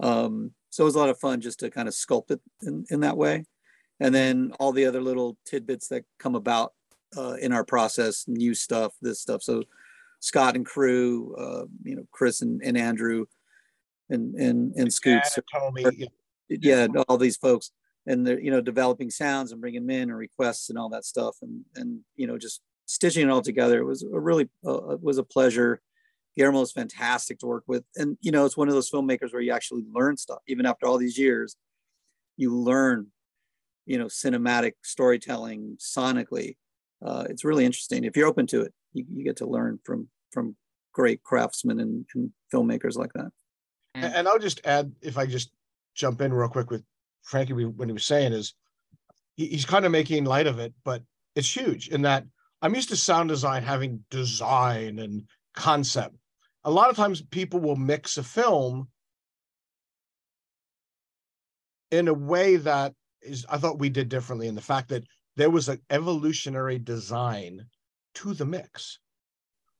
Um, 0.00 0.52
so 0.70 0.82
it 0.82 0.86
was 0.86 0.96
a 0.96 0.98
lot 0.98 1.08
of 1.08 1.18
fun 1.18 1.40
just 1.40 1.60
to 1.60 1.70
kind 1.70 1.86
of 1.86 1.94
sculpt 1.94 2.30
it 2.32 2.40
in, 2.62 2.84
in 2.90 3.00
that 3.00 3.16
way. 3.16 3.44
And 4.00 4.12
then 4.12 4.52
all 4.58 4.72
the 4.72 4.86
other 4.86 5.00
little 5.00 5.36
tidbits 5.46 5.88
that 5.88 6.04
come 6.18 6.34
about 6.34 6.72
uh, 7.16 7.34
in 7.40 7.52
our 7.52 7.64
process, 7.64 8.24
new 8.26 8.54
stuff, 8.54 8.92
this 9.00 9.20
stuff. 9.20 9.42
So 9.42 9.62
Scott 10.18 10.56
and 10.56 10.66
crew, 10.66 11.34
uh, 11.38 11.66
you 11.84 11.94
know, 11.94 12.08
Chris 12.10 12.42
and, 12.42 12.60
and 12.64 12.76
Andrew 12.76 13.26
and, 14.10 14.34
and, 14.34 14.74
and 14.74 14.92
Scoots, 14.92 15.38
Anatomy, 15.54 16.08
yeah. 16.48 16.86
yeah, 16.92 17.02
all 17.08 17.16
these 17.16 17.36
folks 17.36 17.70
and 18.06 18.26
they're, 18.26 18.40
you 18.40 18.50
know, 18.50 18.60
developing 18.60 19.10
sounds 19.10 19.52
and 19.52 19.60
bringing 19.60 19.86
them 19.86 19.90
in 19.90 20.10
and 20.10 20.18
requests 20.18 20.68
and 20.68 20.78
all 20.78 20.90
that 20.90 21.04
stuff. 21.04 21.36
And, 21.42 21.64
and, 21.74 22.00
you 22.16 22.26
know, 22.26 22.38
just 22.38 22.60
stitching 22.86 23.26
it 23.26 23.30
all 23.30 23.42
together. 23.42 23.78
It 23.78 23.84
was 23.84 24.02
a 24.02 24.20
really, 24.20 24.48
uh, 24.66 24.90
it 24.90 25.02
was 25.02 25.18
a 25.18 25.22
pleasure. 25.22 25.80
Guillermo's 26.36 26.72
fantastic 26.72 27.38
to 27.38 27.46
work 27.46 27.64
with. 27.66 27.84
And, 27.96 28.18
you 28.20 28.32
know, 28.32 28.44
it's 28.44 28.56
one 28.56 28.68
of 28.68 28.74
those 28.74 28.90
filmmakers 28.90 29.32
where 29.32 29.42
you 29.42 29.52
actually 29.52 29.84
learn 29.92 30.16
stuff, 30.16 30.40
even 30.46 30.66
after 30.66 30.86
all 30.86 30.98
these 30.98 31.16
years, 31.16 31.56
you 32.36 32.54
learn, 32.54 33.06
you 33.86 33.98
know, 33.98 34.06
cinematic 34.06 34.72
storytelling 34.82 35.78
sonically. 35.78 36.56
Uh, 37.04 37.24
it's 37.30 37.44
really 37.44 37.64
interesting. 37.64 38.04
If 38.04 38.16
you're 38.16 38.28
open 38.28 38.46
to 38.48 38.62
it, 38.62 38.74
you, 38.92 39.04
you 39.10 39.24
get 39.24 39.36
to 39.36 39.46
learn 39.46 39.78
from, 39.84 40.08
from 40.32 40.56
great 40.92 41.22
craftsmen 41.22 41.80
and, 41.80 42.04
and 42.14 42.32
filmmakers 42.52 42.96
like 42.96 43.12
that. 43.14 43.30
And 43.94 44.12
and 44.14 44.28
I'll 44.28 44.40
just 44.40 44.60
add, 44.64 44.92
if 45.00 45.16
I 45.16 45.26
just 45.26 45.50
jump 45.94 46.20
in 46.20 46.32
real 46.32 46.48
quick 46.48 46.70
with 46.70 46.84
Frankie, 47.22 47.52
when 47.52 47.88
he 47.88 47.92
was 47.92 48.04
saying 48.04 48.32
is, 48.32 48.54
he, 49.36 49.46
he's 49.46 49.64
kind 49.64 49.84
of 49.84 49.92
making 49.92 50.24
light 50.24 50.46
of 50.46 50.58
it, 50.58 50.74
but 50.84 51.02
it's 51.34 51.54
huge 51.54 51.88
in 51.88 52.02
that 52.02 52.24
I'm 52.62 52.74
used 52.74 52.88
to 52.90 52.96
sound 52.96 53.28
design 53.28 53.62
having 53.62 54.04
design 54.10 54.98
and 54.98 55.24
concept. 55.54 56.16
A 56.64 56.70
lot 56.70 56.88
of 56.88 56.96
times 56.96 57.20
people 57.20 57.60
will 57.60 57.76
mix 57.76 58.16
a 58.16 58.22
film 58.22 58.88
in 61.90 62.08
a 62.08 62.14
way 62.14 62.56
that 62.56 62.94
is, 63.20 63.44
I 63.48 63.58
thought 63.58 63.78
we 63.78 63.90
did 63.90 64.08
differently 64.08 64.48
in 64.48 64.54
the 64.54 64.60
fact 64.60 64.88
that 64.88 65.04
there 65.36 65.50
was 65.50 65.68
an 65.68 65.80
evolutionary 65.90 66.78
design 66.78 67.66
to 68.14 68.34
the 68.34 68.46
mix 68.46 68.98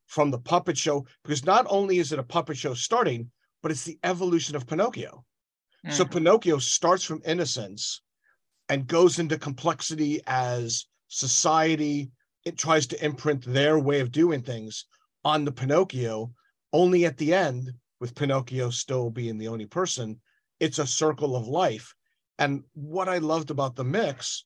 from 0.06 0.30
the 0.30 0.38
puppet 0.38 0.76
show, 0.76 1.06
because 1.24 1.46
not 1.46 1.66
only 1.68 1.98
is 1.98 2.12
it 2.12 2.18
a 2.18 2.24
puppet 2.24 2.56
show 2.56 2.74
starting, 2.74 3.30
but 3.62 3.70
it's 3.70 3.84
the 3.84 3.98
evolution 4.04 4.54
of 4.56 4.66
Pinocchio. 4.66 5.24
So 5.88 6.04
Mhm. 6.04 6.12
Pinocchio 6.12 6.58
starts 6.58 7.04
from 7.04 7.22
innocence 7.24 8.02
and 8.68 8.86
goes 8.86 9.18
into 9.18 9.38
complexity 9.38 10.20
as 10.26 10.86
society 11.08 12.10
it 12.44 12.58
tries 12.58 12.86
to 12.88 13.04
imprint 13.04 13.44
their 13.44 13.78
way 13.78 14.00
of 14.00 14.12
doing 14.12 14.42
things 14.42 14.84
on 15.24 15.44
the 15.44 15.52
Pinocchio. 15.52 16.34
Only 16.72 17.06
at 17.06 17.16
the 17.16 17.32
end, 17.32 17.72
with 18.00 18.14
Pinocchio 18.14 18.70
still 18.70 19.10
being 19.10 19.38
the 19.38 19.48
only 19.48 19.66
person, 19.66 20.20
it's 20.60 20.78
a 20.78 20.86
circle 20.86 21.36
of 21.36 21.46
life. 21.48 21.94
And 22.38 22.64
what 22.74 23.08
I 23.08 23.18
loved 23.18 23.50
about 23.50 23.76
the 23.76 23.84
mix 23.84 24.44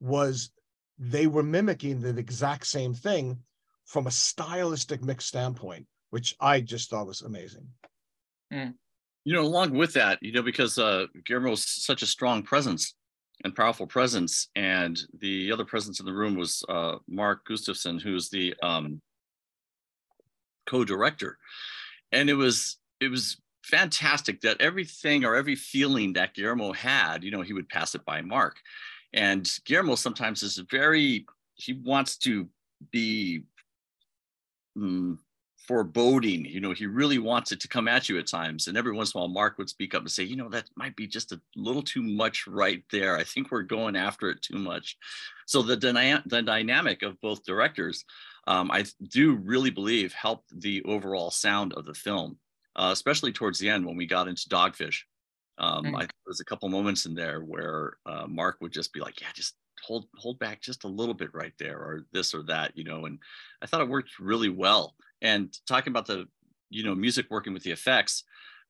was 0.00 0.50
they 0.98 1.26
were 1.26 1.42
mimicking 1.42 2.00
the 2.00 2.16
exact 2.18 2.66
same 2.66 2.94
thing 2.94 3.44
from 3.84 4.06
a 4.06 4.10
stylistic 4.10 5.02
mix 5.02 5.24
standpoint, 5.24 5.86
which 6.10 6.36
I 6.40 6.60
just 6.60 6.90
thought 6.90 7.06
was 7.06 7.22
amazing. 7.22 7.72
You 9.28 9.34
know 9.34 9.42
along 9.42 9.70
with 9.72 9.92
that 9.92 10.18
you 10.22 10.32
know 10.32 10.42
because 10.42 10.78
uh 10.78 11.06
guillermo's 11.24 11.64
such 11.68 12.02
a 12.02 12.06
strong 12.06 12.42
presence 12.42 12.94
and 13.44 13.54
powerful 13.54 13.86
presence 13.86 14.48
and 14.56 15.00
the 15.20 15.52
other 15.52 15.64
presence 15.64 16.00
in 16.00 16.06
the 16.06 16.12
room 16.12 16.34
was 16.36 16.64
uh 16.68 16.96
mark 17.08 17.44
gustafson 17.46 17.98
who's 17.98 18.30
the 18.30 18.54
um 18.62 19.00
co-director. 20.66 21.38
And 22.12 22.30
it 22.30 22.34
was 22.34 22.78
it 23.00 23.10
was 23.10 23.40
fantastic 23.64 24.40
that 24.40 24.60
everything 24.60 25.24
or 25.24 25.34
every 25.34 25.54
feeling 25.54 26.14
that 26.14 26.34
guillermo 26.34 26.72
had 26.72 27.22
you 27.22 27.30
know 27.30 27.42
he 27.42 27.52
would 27.52 27.68
pass 27.68 27.94
it 27.94 28.04
by 28.04 28.22
mark. 28.22 28.56
And 29.12 29.48
guillermo 29.64 29.94
sometimes 29.94 30.42
is 30.42 30.58
very 30.70 31.26
he 31.54 31.72
wants 31.74 32.16
to 32.18 32.48
be 32.92 33.42
mm, 34.76 35.18
foreboding. 35.68 36.46
You 36.46 36.60
know, 36.60 36.72
he 36.72 36.86
really 36.86 37.18
wants 37.18 37.52
it 37.52 37.60
to 37.60 37.68
come 37.68 37.88
at 37.88 38.08
you 38.08 38.18
at 38.18 38.26
times. 38.26 38.66
And 38.66 38.76
every 38.78 38.92
once 38.92 39.14
in 39.14 39.18
a 39.18 39.20
while, 39.20 39.28
Mark 39.28 39.58
would 39.58 39.68
speak 39.68 39.94
up 39.94 40.00
and 40.00 40.10
say, 40.10 40.24
you 40.24 40.34
know, 40.34 40.48
that 40.48 40.70
might 40.76 40.96
be 40.96 41.06
just 41.06 41.30
a 41.30 41.40
little 41.56 41.82
too 41.82 42.02
much 42.02 42.46
right 42.46 42.82
there. 42.90 43.18
I 43.18 43.22
think 43.22 43.50
we're 43.50 43.62
going 43.62 43.94
after 43.94 44.30
it 44.30 44.40
too 44.40 44.56
much. 44.56 44.96
So 45.46 45.60
the, 45.60 45.76
dyna- 45.76 46.22
the 46.24 46.40
dynamic 46.40 47.02
of 47.02 47.20
both 47.20 47.44
directors, 47.44 48.06
um, 48.46 48.70
I 48.70 48.86
do 49.10 49.36
really 49.36 49.70
believe 49.70 50.14
helped 50.14 50.58
the 50.58 50.82
overall 50.84 51.30
sound 51.30 51.74
of 51.74 51.84
the 51.84 51.94
film, 51.94 52.38
uh, 52.74 52.88
especially 52.90 53.32
towards 53.32 53.58
the 53.58 53.68
end 53.68 53.84
when 53.84 53.96
we 53.96 54.06
got 54.06 54.26
into 54.26 54.48
Dogfish. 54.48 55.02
Um, 55.58 55.84
Mm. 55.84 55.96
I, 55.96 56.00
there 56.00 56.08
was 56.26 56.40
a 56.40 56.46
couple 56.46 56.68
moments 56.70 57.04
in 57.04 57.14
there 57.14 57.40
where 57.40 57.98
uh, 58.06 58.26
Mark 58.26 58.56
would 58.62 58.72
just 58.72 58.92
be 58.94 59.00
like, 59.00 59.20
yeah, 59.20 59.28
just 59.34 59.54
hold 59.82 60.06
hold 60.16 60.38
back 60.38 60.60
just 60.60 60.84
a 60.84 60.88
little 60.88 61.14
bit 61.14 61.32
right 61.32 61.52
there 61.58 61.78
or 61.78 62.04
this 62.12 62.34
or 62.34 62.42
that 62.42 62.76
you 62.76 62.82
know 62.82 63.04
and 63.04 63.18
i 63.62 63.66
thought 63.66 63.80
it 63.80 63.88
worked 63.88 64.18
really 64.18 64.48
well 64.48 64.96
and 65.22 65.56
talking 65.66 65.90
about 65.90 66.06
the 66.06 66.26
you 66.70 66.84
know 66.84 66.94
music 66.94 67.26
working 67.30 67.52
with 67.52 67.62
the 67.62 67.70
effects 67.70 68.24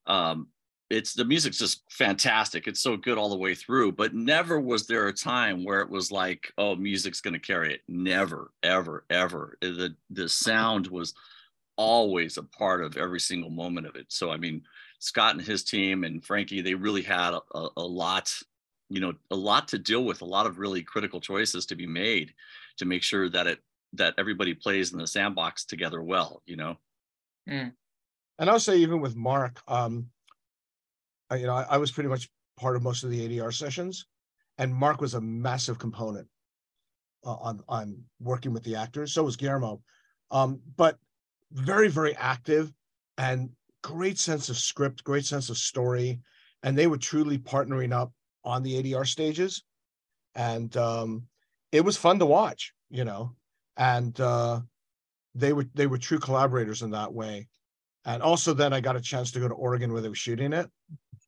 um 0.07 0.49
it's 0.91 1.13
the 1.13 1.25
music's 1.25 1.59
just 1.59 1.83
fantastic. 1.91 2.67
It's 2.67 2.81
so 2.81 2.97
good 2.97 3.19
all 3.19 3.29
the 3.29 3.37
way 3.37 3.55
through, 3.55 3.93
but 3.93 4.15
never 4.15 4.59
was 4.59 4.87
there 4.87 5.09
a 5.09 5.13
time 5.13 5.63
where 5.63 5.81
it 5.83 5.91
was 5.91 6.11
like, 6.11 6.51
oh, 6.57 6.77
music's 6.77 7.21
going 7.21 7.35
to 7.35 7.41
carry 7.41 7.75
it. 7.75 7.83
Never, 7.89 8.53
ever, 8.63 9.05
ever. 9.11 9.59
The 9.61 9.95
the 10.11 10.29
sound 10.29 10.87
was 10.87 11.15
always 11.77 12.39
a 12.39 12.43
part 12.43 12.83
of 12.83 12.97
every 12.97 13.21
single 13.21 13.51
moment 13.51 13.87
of 13.87 13.97
it. 13.97 14.07
So 14.09 14.31
I 14.31 14.39
mean, 14.39 14.63
Scott 14.99 15.35
and 15.35 15.45
his 15.45 15.63
team 15.63 16.05
and 16.05 16.25
Frankie, 16.25 16.63
they 16.63 16.75
really 16.75 17.03
had 17.03 17.35
a, 17.35 17.69
a 17.77 17.83
lot, 17.83 18.33
you 18.89 19.01
know, 19.01 19.13
a 19.31 19.37
lot 19.37 19.69
to 19.69 19.79
deal 19.79 20.05
with, 20.05 20.23
a 20.23 20.27
lot 20.27 20.47
of 20.47 20.59
really 20.59 20.83
critical 20.83 21.21
choices 21.21 21.67
to 21.67 21.77
be 21.77 21.87
made 21.87 22.33
to 22.79 22.87
make 22.87 23.03
sure 23.03 23.29
that 23.29 23.47
it 23.47 23.61
that 23.95 24.15
everybody 24.19 24.55
plays 24.55 24.93
in 24.93 24.99
the 24.99 25.07
sandbox 25.07 25.65
together 25.65 26.03
well, 26.03 26.43
you 26.47 26.57
know. 26.57 26.77
Mm. 27.49 27.73
And 28.39 28.51
I'll 28.51 28.61
say 28.61 28.79
even 28.79 29.01
with 29.01 29.17
Mark, 29.17 29.61
um, 29.67 30.07
I, 31.31 31.37
you 31.37 31.47
know, 31.47 31.55
I, 31.55 31.63
I, 31.71 31.77
was 31.79 31.91
pretty 31.91 32.09
much 32.09 32.29
part 32.59 32.77
of 32.77 32.83
most 32.83 33.03
of 33.05 33.11
the 33.11 33.29
ADR 33.29 33.53
sessions, 33.53 34.07
and 34.59 34.75
Mark 34.75 35.01
was 35.01 35.15
a 35.15 35.21
massive 35.21 35.79
component 35.79 36.29
uh, 37.25 37.35
on 37.35 37.61
on 37.69 38.03
working 38.21 38.53
with 38.53 38.63
the 38.65 38.77
actors. 38.77 39.13
So 39.13 39.25
was 39.25 39.37
Guillermo, 39.37 39.83
um, 40.31 40.61
but 40.77 40.99
very 41.53 41.89
very 41.89 42.15
active 42.17 42.73
and 43.17 43.51
great 43.83 44.19
sense 44.19 44.49
of 44.49 44.57
script, 44.57 45.05
great 45.05 45.25
sense 45.25 45.51
of 45.51 45.57
story, 45.57 46.21
and 46.63 46.77
they 46.77 46.87
were 46.87 46.99
truly 46.99 47.39
partnering 47.39 47.93
up 47.93 48.13
on 48.45 48.63
the 48.63 48.83
ADR 48.83 49.07
stages, 49.07 49.65
and 50.35 50.77
um, 50.77 51.25
it 51.73 51.85
was 51.85 51.97
fun 51.97 52.19
to 52.19 52.27
watch. 52.27 52.73
You 52.91 53.05
know, 53.05 53.35
and 53.79 54.21
uh, 54.21 54.61
they 55.35 55.53
were 55.53 55.67
they 55.75 55.87
were 55.87 55.99
true 55.99 56.19
collaborators 56.19 56.83
in 56.83 56.91
that 56.91 57.13
way. 57.13 57.49
And 58.05 58.23
also, 58.23 58.53
then 58.55 58.73
I 58.73 58.81
got 58.81 58.97
a 58.97 59.01
chance 59.01 59.31
to 59.33 59.41
go 59.41 59.49
to 59.49 59.55
Oregon 59.55 59.93
where 59.93 60.03
they 60.03 60.09
were 60.09 60.15
shooting 60.15 60.53
it, 60.53 60.69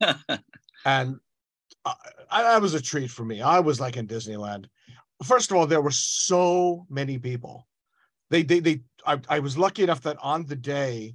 and 0.84 1.18
I, 1.84 1.94
I 2.30 2.58
was 2.58 2.74
a 2.74 2.80
treat 2.80 3.10
for 3.10 3.24
me. 3.24 3.40
I 3.40 3.60
was 3.60 3.80
like 3.80 3.96
in 3.96 4.06
Disneyland. 4.06 4.66
First 5.24 5.50
of 5.50 5.56
all, 5.56 5.66
there 5.66 5.82
were 5.82 5.90
so 5.90 6.86
many 6.88 7.18
people. 7.18 7.66
They 8.30 8.42
they 8.42 8.60
they. 8.60 8.80
I, 9.06 9.20
I 9.28 9.38
was 9.38 9.56
lucky 9.56 9.82
enough 9.82 10.02
that 10.02 10.18
on 10.22 10.46
the 10.46 10.56
day 10.56 11.14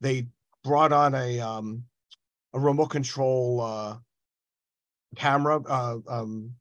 they 0.00 0.26
brought 0.64 0.92
on 0.92 1.14
a 1.14 1.40
um 1.40 1.84
a 2.52 2.60
remote 2.60 2.88
control 2.88 3.60
uh 3.60 3.96
camera 5.16 5.62
uh 5.62 5.98
um 6.08 6.52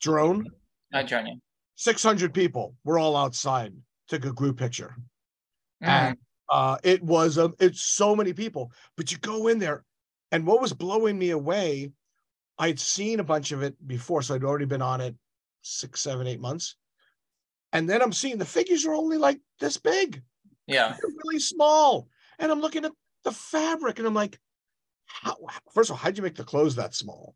drone. 0.00 0.46
Uh, 0.92 1.02
drone. 1.02 1.40
Yeah. 1.76 1.92
600 1.92 2.34
people. 2.34 2.74
We're 2.84 2.98
all 2.98 3.16
outside. 3.16 3.72
Took 4.08 4.24
a 4.24 4.32
group 4.32 4.58
picture, 4.58 4.94
mm. 5.82 5.88
and 5.88 6.18
uh, 6.50 6.76
it 6.84 7.02
was 7.02 7.38
um, 7.38 7.54
it's 7.58 7.82
so 7.82 8.14
many 8.14 8.34
people. 8.34 8.70
But 8.96 9.10
you 9.10 9.18
go 9.18 9.48
in 9.48 9.58
there, 9.58 9.82
and 10.30 10.46
what 10.46 10.60
was 10.60 10.74
blowing 10.74 11.18
me 11.18 11.30
away, 11.30 11.90
I'd 12.58 12.78
seen 12.78 13.18
a 13.18 13.24
bunch 13.24 13.52
of 13.52 13.62
it 13.62 13.74
before, 13.86 14.20
so 14.20 14.34
I'd 14.34 14.44
already 14.44 14.66
been 14.66 14.82
on 14.82 15.00
it 15.00 15.14
six, 15.62 16.02
seven, 16.02 16.26
eight 16.26 16.40
months, 16.40 16.76
and 17.72 17.88
then 17.88 18.02
I'm 18.02 18.12
seeing 18.12 18.36
the 18.36 18.44
figures 18.44 18.84
are 18.84 18.94
only 18.94 19.16
like 19.16 19.40
this 19.58 19.78
big. 19.78 20.22
Yeah, 20.66 20.88
They're 20.88 21.10
really 21.24 21.40
small, 21.40 22.08
and 22.38 22.52
I'm 22.52 22.60
looking 22.60 22.84
at 22.84 22.92
the 23.24 23.32
fabric, 23.32 23.98
and 23.98 24.06
I'm 24.06 24.12
like, 24.12 24.38
how? 25.06 25.36
First 25.72 25.90
of 25.90 25.94
all, 25.94 25.98
how'd 25.98 26.16
you 26.16 26.22
make 26.22 26.36
the 26.36 26.44
clothes 26.44 26.76
that 26.76 26.94
small? 26.94 27.34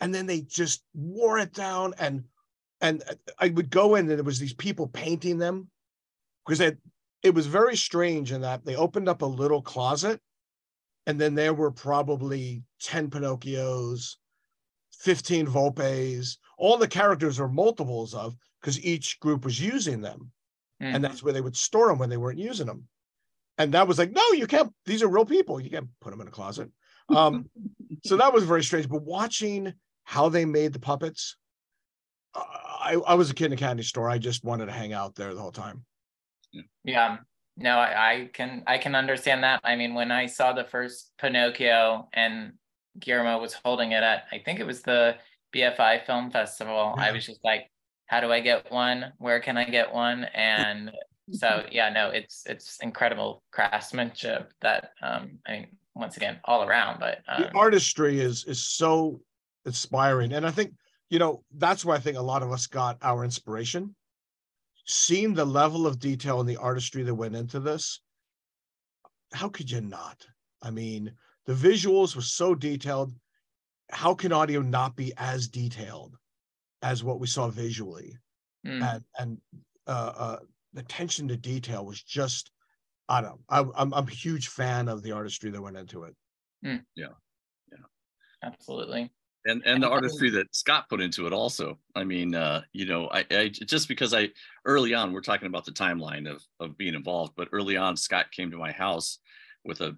And 0.00 0.14
then 0.14 0.26
they 0.26 0.40
just 0.40 0.82
wore 0.94 1.38
it 1.38 1.52
down 1.52 1.94
and 1.98 2.24
and 2.80 3.02
I 3.38 3.48
would 3.48 3.70
go 3.70 3.94
in 3.94 4.08
and 4.08 4.18
there 4.18 4.24
was 4.24 4.38
these 4.38 4.54
people 4.54 4.88
painting 4.88 5.38
them 5.38 5.68
because 6.46 6.60
it 6.60 6.78
it 7.22 7.34
was 7.34 7.46
very 7.46 7.76
strange 7.76 8.32
in 8.32 8.40
that 8.40 8.64
they 8.64 8.76
opened 8.76 9.08
up 9.08 9.22
a 9.22 9.26
little 9.26 9.62
closet 9.62 10.20
and 11.06 11.20
then 11.20 11.34
there 11.34 11.54
were 11.54 11.70
probably 11.70 12.62
10 12.82 13.10
Pinocchios, 13.10 14.16
15 14.92 15.46
Volpes, 15.46 16.36
all 16.58 16.76
the 16.76 16.88
characters 16.88 17.40
are 17.40 17.48
multiples 17.48 18.14
of 18.14 18.36
because 18.60 18.82
each 18.84 19.18
group 19.20 19.44
was 19.44 19.60
using 19.60 20.00
them. 20.00 20.30
Mm. 20.82 20.94
And 20.94 21.04
that's 21.04 21.22
where 21.22 21.32
they 21.32 21.40
would 21.40 21.56
store 21.56 21.88
them 21.88 21.98
when 21.98 22.10
they 22.10 22.16
weren't 22.16 22.38
using 22.38 22.66
them. 22.66 22.86
And 23.58 23.72
that 23.74 23.88
was 23.88 23.98
like, 23.98 24.12
no, 24.12 24.22
you 24.32 24.46
can't, 24.46 24.72
these 24.86 25.02
are 25.02 25.08
real 25.08 25.24
people. 25.24 25.60
You 25.60 25.70
can't 25.70 25.88
put 26.00 26.10
them 26.10 26.20
in 26.20 26.28
a 26.28 26.30
closet. 26.30 26.70
Um, 27.08 27.50
so 28.04 28.16
that 28.16 28.32
was 28.32 28.44
very 28.44 28.62
strange. 28.62 28.88
But 28.88 29.02
watching 29.02 29.74
how 30.04 30.28
they 30.28 30.44
made 30.44 30.72
the 30.72 30.78
puppets, 30.78 31.36
I, 32.80 32.94
I 32.94 33.14
was 33.14 33.30
a 33.30 33.34
kid 33.34 33.46
in 33.46 33.52
a 33.52 33.56
candy 33.56 33.82
store. 33.82 34.08
I 34.08 34.18
just 34.18 34.44
wanted 34.44 34.66
to 34.66 34.72
hang 34.72 34.92
out 34.92 35.14
there 35.14 35.34
the 35.34 35.40
whole 35.40 35.52
time. 35.52 35.84
Yeah. 36.84 37.18
No, 37.56 37.76
I, 37.76 38.12
I 38.12 38.30
can 38.32 38.62
I 38.66 38.78
can 38.78 38.94
understand 38.94 39.44
that. 39.44 39.60
I 39.64 39.76
mean, 39.76 39.94
when 39.94 40.10
I 40.10 40.26
saw 40.26 40.52
the 40.52 40.64
first 40.64 41.12
Pinocchio 41.20 42.08
and 42.12 42.54
Guillermo 42.98 43.38
was 43.38 43.52
holding 43.52 43.92
it 43.92 44.02
at, 44.02 44.24
I 44.32 44.38
think 44.38 44.60
it 44.60 44.66
was 44.66 44.82
the 44.82 45.16
BFI 45.54 46.06
Film 46.06 46.30
Festival. 46.30 46.94
Yeah. 46.96 47.04
I 47.04 47.12
was 47.12 47.26
just 47.26 47.44
like, 47.44 47.70
how 48.06 48.20
do 48.20 48.32
I 48.32 48.40
get 48.40 48.70
one? 48.72 49.12
Where 49.18 49.40
can 49.40 49.56
I 49.56 49.68
get 49.68 49.92
one? 49.92 50.24
And 50.34 50.90
so 51.32 51.64
yeah, 51.70 51.90
no, 51.90 52.10
it's 52.10 52.44
it's 52.46 52.78
incredible 52.82 53.42
craftsmanship 53.52 54.52
that 54.62 54.92
um 55.02 55.38
I 55.46 55.52
mean 55.52 55.66
once 55.94 56.16
again 56.16 56.40
all 56.44 56.64
around, 56.64 56.98
but 56.98 57.18
um, 57.28 57.42
the 57.42 57.58
artistry 57.58 58.20
is 58.20 58.44
is 58.44 58.64
so 58.64 59.20
inspiring. 59.66 60.32
And 60.32 60.46
I 60.46 60.50
think 60.50 60.72
you 61.10 61.18
know, 61.18 61.42
that's 61.56 61.84
where 61.84 61.96
I 61.96 62.00
think 62.00 62.16
a 62.16 62.22
lot 62.22 62.42
of 62.42 62.52
us 62.52 62.68
got 62.68 62.96
our 63.02 63.24
inspiration. 63.24 63.94
Seeing 64.86 65.34
the 65.34 65.44
level 65.44 65.86
of 65.86 65.98
detail 65.98 66.40
and 66.40 66.48
the 66.48 66.56
artistry 66.56 67.02
that 67.02 67.14
went 67.14 67.36
into 67.36 67.60
this, 67.60 68.00
how 69.32 69.48
could 69.48 69.70
you 69.70 69.80
not? 69.80 70.24
I 70.62 70.70
mean, 70.70 71.12
the 71.46 71.52
visuals 71.52 72.14
were 72.14 72.22
so 72.22 72.54
detailed. 72.54 73.12
How 73.90 74.14
can 74.14 74.32
audio 74.32 74.62
not 74.62 74.96
be 74.96 75.12
as 75.16 75.48
detailed 75.48 76.16
as 76.82 77.04
what 77.04 77.20
we 77.20 77.26
saw 77.26 77.48
visually? 77.48 78.16
Mm. 78.66 78.82
And 78.82 79.04
and 79.18 79.38
uh, 79.86 80.12
uh, 80.16 80.38
the 80.72 80.80
attention 80.80 81.28
to 81.28 81.36
detail 81.36 81.84
was 81.84 82.02
just, 82.02 82.52
I 83.08 83.20
don't 83.20 83.30
know. 83.30 83.40
I, 83.48 83.60
am 83.60 83.72
I'm, 83.74 83.94
I'm 83.94 84.08
a 84.08 84.12
huge 84.12 84.48
fan 84.48 84.88
of 84.88 85.02
the 85.02 85.12
artistry 85.12 85.50
that 85.50 85.62
went 85.62 85.76
into 85.76 86.04
it. 86.04 86.14
Mm. 86.64 86.84
Yeah, 86.94 87.06
yeah, 87.72 87.84
absolutely 88.44 89.10
and 89.46 89.62
and 89.64 89.82
the 89.82 89.88
artistry 89.88 90.30
that 90.30 90.54
Scott 90.54 90.88
put 90.88 91.00
into 91.00 91.26
it 91.26 91.32
also. 91.32 91.78
I 91.94 92.04
mean, 92.04 92.34
uh, 92.34 92.62
you 92.72 92.86
know, 92.86 93.08
I, 93.08 93.24
I, 93.30 93.48
just 93.48 93.88
because 93.88 94.12
I 94.12 94.30
early 94.64 94.94
on 94.94 95.12
we're 95.12 95.20
talking 95.20 95.46
about 95.46 95.64
the 95.64 95.72
timeline 95.72 96.30
of 96.30 96.42
of 96.58 96.76
being 96.76 96.94
involved, 96.94 97.32
but 97.36 97.48
early 97.52 97.76
on 97.76 97.96
Scott 97.96 98.30
came 98.32 98.50
to 98.50 98.58
my 98.58 98.72
house 98.72 99.18
with 99.64 99.80
a 99.80 99.96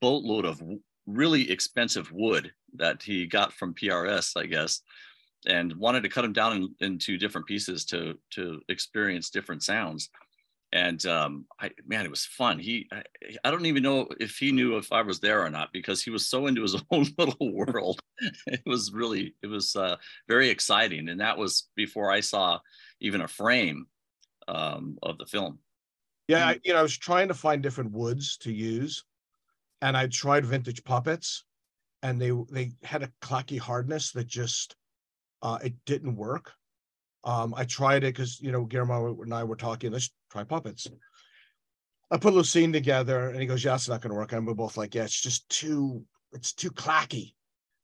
boatload 0.00 0.44
of 0.44 0.62
really 1.06 1.50
expensive 1.50 2.10
wood 2.12 2.52
that 2.74 3.02
he 3.02 3.26
got 3.26 3.52
from 3.52 3.74
PRS, 3.74 4.32
I 4.36 4.46
guess, 4.46 4.82
and 5.46 5.74
wanted 5.76 6.02
to 6.02 6.08
cut 6.08 6.22
them 6.22 6.32
down 6.32 6.56
in, 6.56 6.74
into 6.80 7.18
different 7.18 7.46
pieces 7.46 7.84
to 7.86 8.18
to 8.30 8.60
experience 8.68 9.30
different 9.30 9.62
sounds 9.62 10.10
and 10.76 11.06
um, 11.06 11.46
I, 11.58 11.70
man, 11.86 12.04
it 12.04 12.10
was 12.10 12.26
fun. 12.26 12.58
He, 12.58 12.86
I, 12.92 13.02
I, 13.42 13.50
don't 13.50 13.64
even 13.64 13.82
know 13.82 14.08
if 14.20 14.36
he 14.36 14.52
knew 14.52 14.76
if 14.76 14.92
I 14.92 15.00
was 15.00 15.20
there 15.20 15.42
or 15.42 15.48
not 15.48 15.72
because 15.72 16.02
he 16.02 16.10
was 16.10 16.28
so 16.28 16.48
into 16.48 16.60
his 16.60 16.76
own 16.90 17.06
little 17.16 17.54
world. 17.54 17.98
it 18.46 18.60
was 18.66 18.92
really, 18.92 19.34
it 19.42 19.46
was 19.46 19.74
uh, 19.74 19.96
very 20.28 20.50
exciting, 20.50 21.08
and 21.08 21.20
that 21.20 21.38
was 21.38 21.70
before 21.76 22.12
I 22.12 22.20
saw 22.20 22.58
even 23.00 23.22
a 23.22 23.28
frame 23.28 23.86
um, 24.48 24.98
of 25.02 25.16
the 25.16 25.24
film. 25.24 25.60
Yeah, 26.28 26.46
I, 26.46 26.60
you 26.62 26.74
know, 26.74 26.80
I 26.80 26.82
was 26.82 26.98
trying 26.98 27.28
to 27.28 27.34
find 27.34 27.62
different 27.62 27.92
woods 27.92 28.36
to 28.38 28.52
use, 28.52 29.02
and 29.80 29.96
I 29.96 30.08
tried 30.08 30.44
vintage 30.44 30.84
puppets, 30.84 31.44
and 32.02 32.20
they 32.20 32.32
they 32.50 32.72
had 32.82 33.02
a 33.02 33.12
clacky 33.22 33.58
hardness 33.58 34.12
that 34.12 34.26
just 34.26 34.76
uh, 35.40 35.58
it 35.64 35.72
didn't 35.86 36.16
work. 36.16 36.52
Um, 37.24 37.54
I 37.56 37.64
tried 37.64 38.04
it 38.04 38.14
because 38.14 38.40
you 38.42 38.52
know 38.52 38.64
Guillermo 38.64 39.22
and 39.22 39.32
I 39.32 39.42
were 39.44 39.56
talking. 39.56 39.90
Let's 39.90 40.10
try 40.30 40.44
puppets. 40.44 40.88
I 42.10 42.18
put 42.18 42.34
a 42.34 42.44
scene 42.44 42.72
together, 42.72 43.30
and 43.30 43.40
he 43.40 43.46
goes, 43.46 43.64
"Yeah, 43.64 43.74
it's 43.74 43.88
not 43.88 44.00
going 44.00 44.10
to 44.10 44.16
work." 44.16 44.32
And 44.32 44.46
we're 44.46 44.54
both 44.54 44.76
like, 44.76 44.94
"Yeah, 44.94 45.04
it's 45.04 45.20
just 45.20 45.48
too, 45.48 46.04
it's 46.32 46.52
too 46.52 46.70
clacky. 46.70 47.34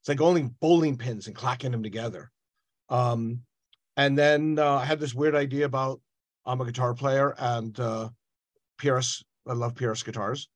It's 0.00 0.08
like 0.08 0.20
only 0.20 0.42
bowling 0.60 0.96
pins 0.96 1.26
and 1.26 1.36
clacking 1.36 1.72
them 1.72 1.82
together." 1.82 2.30
Um, 2.88 3.40
and 3.96 4.16
then 4.16 4.58
uh, 4.58 4.76
I 4.76 4.84
had 4.84 5.00
this 5.00 5.14
weird 5.14 5.34
idea 5.34 5.64
about 5.64 6.00
I'm 6.46 6.60
a 6.60 6.64
guitar 6.64 6.94
player 6.94 7.34
and 7.38 7.78
uh, 7.80 8.10
PRS. 8.78 9.24
I 9.46 9.54
love 9.54 9.74
PRS 9.74 10.04
guitars, 10.04 10.48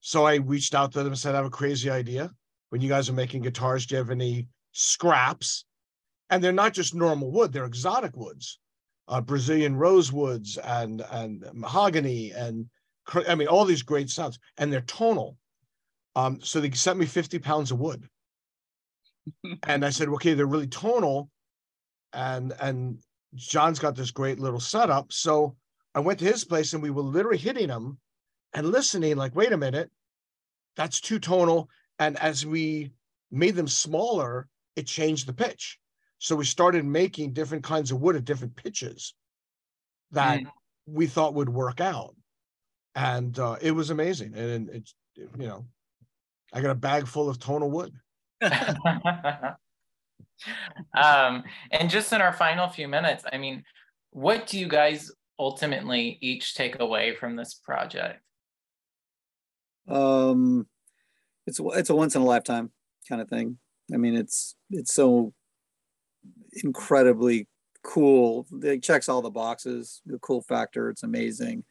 so 0.00 0.26
I 0.26 0.36
reached 0.36 0.74
out 0.74 0.92
to 0.92 0.98
them 0.98 1.08
and 1.08 1.18
said, 1.18 1.34
"I 1.34 1.38
have 1.38 1.46
a 1.46 1.50
crazy 1.50 1.90
idea. 1.90 2.30
When 2.68 2.80
you 2.80 2.88
guys 2.88 3.08
are 3.08 3.14
making 3.14 3.42
guitars, 3.42 3.86
do 3.86 3.94
you 3.94 3.98
have 3.98 4.10
any 4.10 4.48
scraps 4.72 5.66
and 6.32 6.42
they're 6.42 6.50
not 6.50 6.72
just 6.72 6.94
normal 6.94 7.30
wood; 7.30 7.52
they're 7.52 7.66
exotic 7.66 8.16
woods, 8.16 8.58
uh, 9.12 9.20
Brazilian 9.20 9.76
rosewoods 9.76 10.58
and 10.64 11.04
and 11.10 11.44
mahogany 11.52 12.30
and 12.30 12.66
I 13.28 13.34
mean 13.34 13.48
all 13.48 13.66
these 13.66 13.82
great 13.82 14.08
sounds, 14.08 14.38
and 14.56 14.72
they're 14.72 14.80
tonal. 14.80 15.36
Um, 16.16 16.40
so 16.40 16.60
they 16.60 16.70
sent 16.70 16.98
me 16.98 17.06
50 17.06 17.38
pounds 17.38 17.70
of 17.70 17.78
wood, 17.78 18.08
and 19.66 19.84
I 19.84 19.90
said, 19.90 20.08
okay, 20.08 20.34
they're 20.34 20.46
really 20.46 20.66
tonal, 20.66 21.28
and 22.14 22.54
and 22.58 23.00
John's 23.34 23.78
got 23.78 23.96
this 23.96 24.10
great 24.12 24.40
little 24.40 24.60
setup. 24.60 25.12
So 25.12 25.56
I 25.94 26.00
went 26.00 26.18
to 26.20 26.24
his 26.24 26.44
place, 26.44 26.72
and 26.72 26.82
we 26.82 26.90
were 26.90 27.02
literally 27.02 27.38
hitting 27.38 27.68
them 27.68 27.98
and 28.54 28.70
listening, 28.70 29.16
like, 29.16 29.36
wait 29.36 29.52
a 29.52 29.58
minute, 29.58 29.90
that's 30.76 31.00
too 31.00 31.18
tonal. 31.18 31.68
And 31.98 32.18
as 32.18 32.46
we 32.46 32.92
made 33.30 33.56
them 33.56 33.68
smaller, 33.68 34.48
it 34.74 34.86
changed 34.86 35.26
the 35.26 35.34
pitch. 35.34 35.78
So 36.22 36.36
we 36.36 36.44
started 36.44 36.84
making 36.84 37.32
different 37.32 37.64
kinds 37.64 37.90
of 37.90 38.00
wood 38.00 38.14
at 38.14 38.24
different 38.24 38.54
pitches 38.54 39.14
that 40.12 40.40
Mm. 40.40 40.52
we 40.86 41.08
thought 41.08 41.34
would 41.34 41.48
work 41.48 41.80
out. 41.80 42.14
And 42.94 43.36
uh, 43.40 43.56
it 43.60 43.72
was 43.72 43.90
amazing. 43.90 44.36
And 44.36 44.70
it's, 44.70 44.94
you 45.16 45.28
know, 45.48 45.66
I 46.52 46.60
got 46.60 46.70
a 46.70 46.76
bag 46.76 47.08
full 47.08 47.28
of 47.28 47.40
tonal 47.40 47.72
wood. 47.72 47.92
um, 50.96 51.42
and 51.72 51.90
just 51.90 52.12
in 52.12 52.20
our 52.20 52.32
final 52.32 52.68
few 52.68 52.86
minutes, 52.86 53.24
I 53.32 53.36
mean, 53.36 53.64
what 54.10 54.46
do 54.46 54.60
you 54.60 54.68
guys 54.68 55.10
ultimately 55.40 56.18
each 56.20 56.54
take 56.54 56.78
away 56.78 57.16
from 57.16 57.34
this 57.34 57.54
project? 57.54 58.22
Um, 59.88 60.68
it's 61.48 61.58
it's 61.60 61.90
a 61.90 61.96
once 61.96 62.14
in 62.14 62.22
a 62.22 62.24
lifetime 62.24 62.70
kind 63.08 63.20
of 63.20 63.28
thing. 63.28 63.58
I 63.92 63.96
mean, 63.96 64.14
it's 64.14 64.54
it's 64.70 64.94
so 64.94 65.34
incredibly 66.52 67.48
cool. 67.82 68.46
It 68.62 68.82
checks 68.82 69.08
all 69.08 69.22
the 69.22 69.30
boxes. 69.30 70.02
The 70.06 70.18
cool 70.18 70.42
factor. 70.42 70.90
It's 70.90 71.02
amazing. 71.02 71.64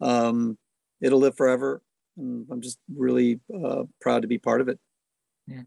Um, 0.00 0.58
it'll 1.00 1.18
live 1.20 1.36
forever. 1.36 1.82
And 2.16 2.46
I'm 2.50 2.60
just 2.60 2.78
really 2.94 3.40
uh, 3.52 3.84
proud 4.00 4.22
to 4.22 4.28
be 4.28 4.38
part 4.38 4.60
of 4.60 4.68
it. 4.68 4.78
Yeah. 5.46 5.62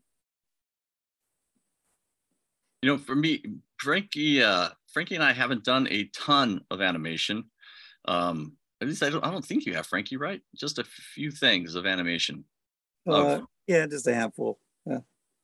You 2.82 2.90
know, 2.92 2.98
for 2.98 3.16
me, 3.16 3.44
Frankie, 3.80 4.42
uh, 4.42 4.70
Frankie 4.94 5.16
and 5.16 5.24
I 5.24 5.34
haven't 5.34 5.64
done 5.64 5.88
a 5.90 6.06
ton 6.06 6.62
of 6.72 6.82
animation. 6.82 7.46
Um, 8.06 8.54
at 8.82 8.88
least 8.88 9.04
I 9.04 9.10
don't, 9.10 9.26
I 9.26 9.32
don't 9.32 9.44
think 9.44 9.66
you 9.66 9.74
have, 9.74 9.88
Frankie, 9.88 10.18
right? 10.18 10.42
Just 10.56 10.80
a 10.80 10.84
few 10.84 11.32
things 11.32 11.76
of 11.76 11.86
animation. 11.86 12.46
Uh, 13.10 13.42
yeah, 13.66 13.88
just 13.88 14.08
a 14.08 14.14
handful. 14.14 14.60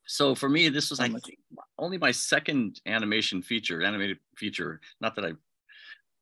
So 0.05 0.35
for 0.35 0.49
me, 0.49 0.69
this 0.69 0.89
was 0.89 0.99
I 0.99 1.07
think 1.09 1.39
only 1.77 1.97
my 1.97 2.11
second 2.11 2.81
animation 2.85 3.41
feature, 3.41 3.81
animated 3.81 4.17
feature. 4.35 4.81
Not 5.01 5.15
that 5.15 5.25
I, 5.25 5.31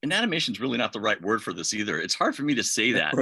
and 0.04 0.14
animation 0.14 0.54
is 0.54 0.60
really 0.60 0.78
not 0.78 0.94
the 0.94 1.00
right 1.00 1.22
word 1.22 1.42
for 1.42 1.54
this 1.54 1.74
either. 1.74 2.00
It's 2.00 2.16
hard 2.16 2.36
for 2.36 2.44
me 2.44 2.56
to 2.56 2.64
say 2.64 2.92
that 2.94 3.14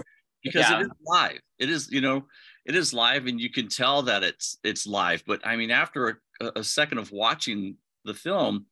because 0.44 0.70
Yeah. 0.70 0.80
it 0.80 0.84
is 0.84 0.90
live. 1.06 1.40
It 1.60 1.70
is, 1.70 1.92
you 1.92 2.02
know, 2.02 2.26
it 2.66 2.76
is 2.76 2.94
live, 2.94 3.26
and 3.28 3.40
you 3.40 3.50
can 3.50 3.68
tell 3.68 4.02
that 4.04 4.24
it's 4.24 4.58
it's 4.64 4.86
live. 4.86 5.24
But 5.26 5.46
I 5.46 5.56
mean, 5.56 5.72
after 5.72 6.22
a, 6.42 6.52
a 6.58 6.64
second 6.64 6.98
of 6.98 7.12
watching 7.12 7.78
the 8.06 8.14
film, 8.14 8.66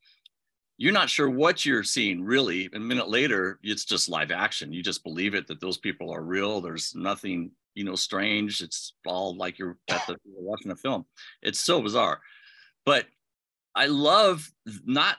you're 0.77 0.93
not 0.93 1.09
sure 1.09 1.29
what 1.29 1.65
you're 1.65 1.83
seeing 1.83 2.23
really. 2.23 2.69
A 2.73 2.79
minute 2.79 3.09
later, 3.09 3.59
it's 3.63 3.85
just 3.85 4.09
live 4.09 4.31
action. 4.31 4.71
You 4.71 4.83
just 4.83 5.03
believe 5.03 5.33
it 5.33 5.47
that 5.47 5.59
those 5.59 5.77
people 5.77 6.11
are 6.13 6.21
real. 6.21 6.61
There's 6.61 6.93
nothing, 6.95 7.51
you 7.77 7.83
know, 7.83 7.95
strange. 7.95 8.61
It's 8.61 8.93
all 9.05 9.37
like 9.37 9.59
you're 9.59 9.77
the 9.87 10.17
watching 10.25 10.71
a 10.71 10.75
film. 10.75 11.05
It's 11.43 11.59
so 11.59 11.81
bizarre, 11.81 12.19
but 12.85 13.05
I 13.75 13.85
love 13.85 14.49
not. 14.85 15.17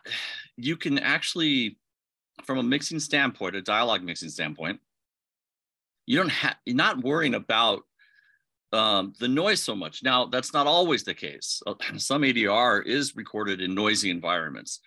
You 0.56 0.76
can 0.76 0.98
actually, 0.98 1.78
from 2.44 2.58
a 2.58 2.62
mixing 2.62 2.98
standpoint, 2.98 3.54
a 3.54 3.62
dialogue 3.62 4.02
mixing 4.02 4.28
standpoint, 4.28 4.80
you 6.06 6.16
don't 6.16 6.30
have 6.30 6.56
you're 6.66 6.74
not 6.74 7.04
worrying 7.04 7.36
about 7.36 7.82
um, 8.72 9.12
the 9.20 9.28
noise 9.28 9.62
so 9.62 9.76
much. 9.76 10.02
Now, 10.02 10.26
that's 10.26 10.52
not 10.52 10.66
always 10.66 11.04
the 11.04 11.14
case. 11.14 11.62
Uh, 11.64 11.74
Some 11.96 12.22
ADR 12.22 12.84
is 12.84 13.14
recorded 13.14 13.60
in 13.60 13.72
noisy 13.72 14.10
environments. 14.10 14.80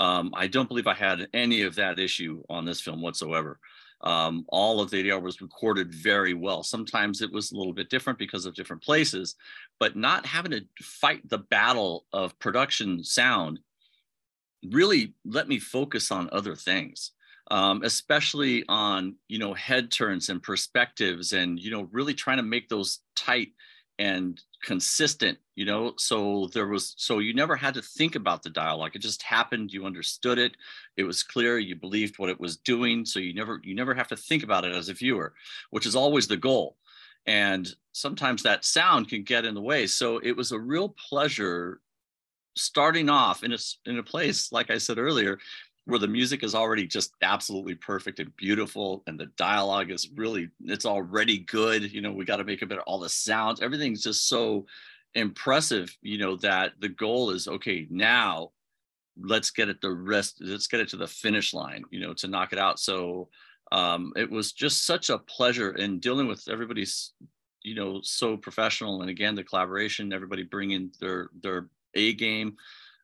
Um, 0.00 0.32
I 0.34 0.46
don't 0.46 0.68
believe 0.68 0.86
I 0.86 0.94
had 0.94 1.28
any 1.34 1.62
of 1.62 1.74
that 1.74 1.98
issue 1.98 2.42
on 2.48 2.64
this 2.64 2.80
film 2.80 3.02
whatsoever. 3.02 3.58
Um, 4.00 4.44
all 4.48 4.80
of 4.80 4.90
the 4.90 5.02
ADR 5.02 5.20
was 5.20 5.40
recorded 5.40 5.92
very 5.92 6.34
well. 6.34 6.62
Sometimes 6.62 7.20
it 7.20 7.32
was 7.32 7.50
a 7.50 7.56
little 7.56 7.72
bit 7.72 7.90
different 7.90 8.18
because 8.18 8.46
of 8.46 8.54
different 8.54 8.82
places, 8.82 9.34
but 9.80 9.96
not 9.96 10.24
having 10.24 10.52
to 10.52 10.64
fight 10.80 11.28
the 11.28 11.38
battle 11.38 12.06
of 12.12 12.38
production 12.38 13.02
sound 13.02 13.58
really 14.72 15.14
let 15.24 15.48
me 15.48 15.58
focus 15.58 16.10
on 16.10 16.28
other 16.32 16.56
things 16.56 17.12
um, 17.50 17.82
especially 17.82 18.64
on 18.68 19.14
you 19.28 19.38
know 19.38 19.54
head 19.54 19.90
turns 19.90 20.28
and 20.28 20.42
perspectives 20.42 21.32
and 21.32 21.58
you 21.58 21.70
know 21.70 21.88
really 21.92 22.14
trying 22.14 22.36
to 22.36 22.42
make 22.42 22.68
those 22.68 23.00
tight 23.16 23.48
and 23.98 24.40
consistent 24.62 25.38
you 25.58 25.64
know? 25.64 25.92
So 25.96 26.48
there 26.54 26.68
was 26.68 26.94
so 26.98 27.18
you 27.18 27.34
never 27.34 27.56
had 27.56 27.74
to 27.74 27.82
think 27.82 28.14
about 28.14 28.44
the 28.44 28.50
dialogue. 28.50 28.92
It 28.94 29.00
just 29.00 29.24
happened. 29.24 29.72
You 29.72 29.86
understood 29.86 30.38
it. 30.38 30.56
It 30.96 31.02
was 31.02 31.24
clear. 31.24 31.58
You 31.58 31.74
believed 31.74 32.16
what 32.20 32.30
it 32.30 32.38
was 32.38 32.56
doing. 32.58 33.04
So 33.04 33.18
you 33.18 33.34
never 33.34 33.60
you 33.64 33.74
never 33.74 33.92
have 33.92 34.06
to 34.08 34.16
think 34.16 34.44
about 34.44 34.64
it 34.64 34.70
as 34.70 34.88
a 34.88 34.94
viewer 34.94 35.34
which 35.70 35.84
is 35.84 35.96
always 35.96 36.28
the 36.28 36.36
goal. 36.36 36.76
And 37.26 37.68
sometimes 37.90 38.44
that 38.44 38.64
sound 38.64 39.08
can 39.08 39.24
get 39.24 39.44
in 39.44 39.54
the 39.54 39.60
way. 39.60 39.88
So 39.88 40.18
it 40.18 40.36
was 40.36 40.52
a 40.52 40.60
real 40.60 40.90
pleasure 40.90 41.80
starting 42.56 43.10
off 43.10 43.42
in 43.42 43.52
a 43.52 43.58
in 43.84 43.98
a 43.98 44.04
place 44.04 44.52
like 44.52 44.70
I 44.70 44.78
said 44.78 44.98
earlier, 44.98 45.40
where 45.88 45.98
the 45.98 46.06
music 46.06 46.42
is 46.44 46.54
already 46.54 46.86
just 46.86 47.14
absolutely 47.22 47.74
perfect 47.74 48.20
and 48.20 48.36
beautiful, 48.36 49.02
and 49.06 49.18
the 49.18 49.30
dialogue 49.38 49.90
is 49.90 50.10
really 50.14 50.50
it's 50.60 50.84
already 50.84 51.38
good. 51.38 51.90
You 51.90 52.02
know, 52.02 52.12
we 52.12 52.26
got 52.26 52.36
to 52.36 52.44
make 52.44 52.60
it 52.60 52.68
better. 52.68 52.82
All 52.82 52.98
the 52.98 53.08
sounds, 53.08 53.62
everything's 53.62 54.02
just 54.02 54.28
so 54.28 54.66
impressive. 55.14 55.96
You 56.02 56.18
know 56.18 56.36
that 56.36 56.72
the 56.78 56.90
goal 56.90 57.30
is 57.30 57.48
okay 57.48 57.86
now. 57.88 58.52
Let's 59.18 59.50
get 59.50 59.70
it 59.70 59.80
the 59.80 59.90
rest. 59.90 60.36
Let's 60.40 60.66
get 60.66 60.80
it 60.80 60.88
to 60.90 60.98
the 60.98 61.08
finish 61.08 61.54
line. 61.54 61.84
You 61.90 62.00
know, 62.00 62.12
to 62.14 62.28
knock 62.28 62.52
it 62.52 62.58
out. 62.58 62.78
So 62.78 63.30
um, 63.72 64.12
it 64.14 64.30
was 64.30 64.52
just 64.52 64.84
such 64.84 65.08
a 65.08 65.18
pleasure 65.18 65.72
in 65.72 66.00
dealing 66.00 66.28
with 66.28 66.48
everybody's 66.50 67.12
you 67.62 67.74
know 67.74 68.00
so 68.02 68.36
professional 68.36 69.00
and 69.00 69.10
again 69.10 69.34
the 69.34 69.42
collaboration 69.42 70.12
everybody 70.12 70.44
bringing 70.44 70.92
their 71.00 71.30
their 71.42 71.68
a 71.94 72.12
game. 72.12 72.56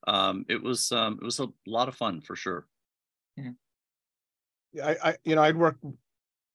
Um, 0.06 0.44
it 0.48 0.62
was 0.62 0.92
um, 0.92 1.18
it 1.20 1.24
was 1.24 1.40
a 1.40 1.48
lot 1.66 1.88
of 1.88 1.94
fun 1.94 2.20
for 2.20 2.36
sure. 2.36 2.66
I, 4.82 4.96
I 5.02 5.16
you 5.24 5.34
know, 5.34 5.42
I'd 5.42 5.56
worked 5.56 5.84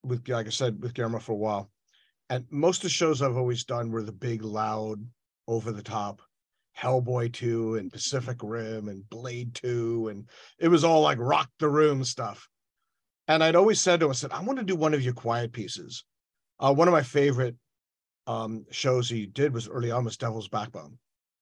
with, 0.03 0.27
like 0.27 0.47
I 0.47 0.51
said, 0.51 0.81
with 0.81 0.93
Guillermo 0.93 1.19
for 1.19 1.33
a 1.33 1.35
while. 1.35 1.71
And 2.29 2.45
most 2.49 2.77
of 2.77 2.83
the 2.83 2.89
shows 2.89 3.21
I've 3.21 3.37
always 3.37 3.63
done 3.63 3.91
were 3.91 4.03
the 4.03 4.11
big, 4.11 4.43
loud, 4.43 4.99
over 5.47 5.71
the 5.71 5.83
top 5.83 6.21
Hellboy 6.77 7.33
2 7.33 7.75
and 7.75 7.91
Pacific 7.91 8.37
Rim 8.41 8.87
and 8.87 9.09
Blade 9.09 9.53
2. 9.55 10.09
And 10.09 10.29
it 10.59 10.67
was 10.67 10.83
all 10.83 11.01
like 11.01 11.17
rock 11.19 11.49
the 11.59 11.67
room 11.67 12.03
stuff. 12.03 12.47
And 13.27 13.43
I'd 13.43 13.55
always 13.55 13.81
said 13.81 13.99
to 13.99 14.05
him, 14.05 14.11
I 14.11 14.13
said, 14.13 14.31
I 14.31 14.41
want 14.41 14.59
to 14.59 14.65
do 14.65 14.75
one 14.75 14.93
of 14.93 15.01
your 15.01 15.13
quiet 15.13 15.51
pieces. 15.51 16.03
Uh, 16.59 16.73
one 16.73 16.87
of 16.87 16.91
my 16.91 17.03
favorite 17.03 17.55
um, 18.27 18.65
shows 18.71 19.09
he 19.09 19.25
did 19.25 19.53
was 19.53 19.67
early 19.67 19.91
on 19.91 20.05
was 20.05 20.17
Devil's 20.17 20.47
Backbone. 20.47 20.97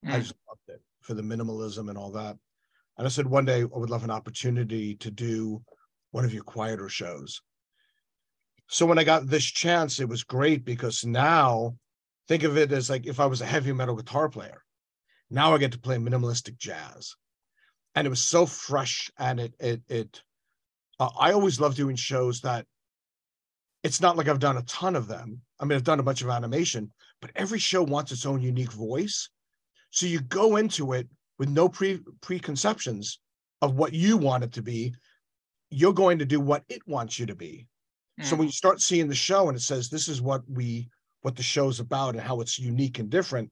I 0.05 0.17
Mm. 0.17 0.21
just 0.21 0.35
loved 0.47 0.61
it 0.69 0.81
for 1.01 1.13
the 1.13 1.21
minimalism 1.21 1.89
and 1.89 1.97
all 1.97 2.11
that. 2.11 2.37
And 2.97 3.05
I 3.05 3.09
said 3.09 3.27
one 3.27 3.45
day 3.45 3.61
I 3.61 3.65
would 3.65 3.89
love 3.89 4.03
an 4.03 4.11
opportunity 4.11 4.95
to 4.95 5.11
do 5.11 5.61
one 6.11 6.25
of 6.25 6.33
your 6.33 6.43
quieter 6.43 6.89
shows. 6.89 7.41
So 8.67 8.85
when 8.85 8.99
I 8.99 9.03
got 9.03 9.27
this 9.27 9.45
chance, 9.45 9.99
it 9.99 10.09
was 10.09 10.23
great 10.23 10.65
because 10.65 11.05
now 11.05 11.75
think 12.27 12.43
of 12.43 12.57
it 12.57 12.71
as 12.71 12.89
like 12.89 13.05
if 13.05 13.19
I 13.19 13.25
was 13.25 13.41
a 13.41 13.45
heavy 13.45 13.71
metal 13.71 13.95
guitar 13.95 14.29
player. 14.29 14.63
Now 15.29 15.53
I 15.53 15.57
get 15.57 15.71
to 15.73 15.79
play 15.79 15.97
minimalistic 15.97 16.57
jazz. 16.57 17.15
And 17.95 18.05
it 18.05 18.09
was 18.09 18.21
so 18.21 18.45
fresh 18.45 19.09
and 19.17 19.39
it 19.39 19.53
it 19.59 19.81
it 19.87 20.21
uh, 20.99 21.09
I 21.19 21.31
always 21.31 21.59
love 21.59 21.75
doing 21.75 21.95
shows 21.95 22.41
that 22.41 22.65
it's 23.83 24.01
not 24.01 24.17
like 24.17 24.27
I've 24.27 24.39
done 24.39 24.57
a 24.57 24.63
ton 24.63 24.95
of 24.95 25.07
them. 25.07 25.41
I 25.59 25.65
mean, 25.65 25.75
I've 25.75 25.83
done 25.83 25.99
a 25.99 26.03
bunch 26.03 26.21
of 26.21 26.29
animation, 26.29 26.91
but 27.21 27.31
every 27.35 27.59
show 27.59 27.83
wants 27.83 28.11
its 28.11 28.25
own 28.25 28.41
unique 28.41 28.71
voice. 28.71 29.29
So 29.91 30.05
you 30.05 30.19
go 30.19 30.57
into 30.57 30.93
it 30.93 31.07
with 31.39 31.49
no 31.49 31.69
pre 31.69 31.99
preconceptions 32.21 33.19
of 33.61 33.75
what 33.75 33.93
you 33.93 34.17
want 34.17 34.43
it 34.43 34.53
to 34.53 34.61
be. 34.61 34.93
You're 35.69 35.93
going 35.93 36.19
to 36.19 36.25
do 36.25 36.39
what 36.39 36.63
it 36.69 36.81
wants 36.87 37.19
you 37.19 37.25
to 37.25 37.35
be. 37.35 37.67
So 38.21 38.35
Mm. 38.35 38.39
when 38.39 38.47
you 38.47 38.53
start 38.53 38.81
seeing 38.81 39.07
the 39.07 39.15
show 39.15 39.47
and 39.47 39.57
it 39.57 39.61
says 39.61 39.89
this 39.89 40.07
is 40.07 40.21
what 40.21 40.41
we 40.49 40.89
what 41.21 41.35
the 41.35 41.43
show's 41.43 41.79
about 41.79 42.15
and 42.15 42.23
how 42.23 42.41
it's 42.41 42.57
unique 42.57 42.99
and 42.99 43.09
different, 43.09 43.51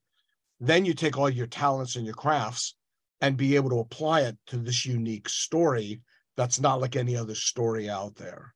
then 0.60 0.86
you 0.86 0.94
take 0.94 1.18
all 1.18 1.30
your 1.30 1.48
talents 1.48 1.96
and 1.96 2.06
your 2.06 2.16
crafts 2.16 2.76
and 3.22 3.38
be 3.38 3.56
able 3.56 3.70
to 3.70 3.80
apply 3.80 4.22
it 4.22 4.38
to 4.48 4.58
this 4.58 4.86
unique 4.86 5.28
story 5.28 6.02
that's 6.38 6.60
not 6.60 6.80
like 6.80 6.96
any 6.96 7.16
other 7.16 7.36
story 7.36 7.90
out 7.90 8.16
there. 8.16 8.54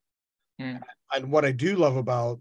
Mm. 0.60 0.80
And 1.12 1.30
what 1.32 1.44
I 1.44 1.52
do 1.52 1.76
love 1.76 1.96
about 1.96 2.40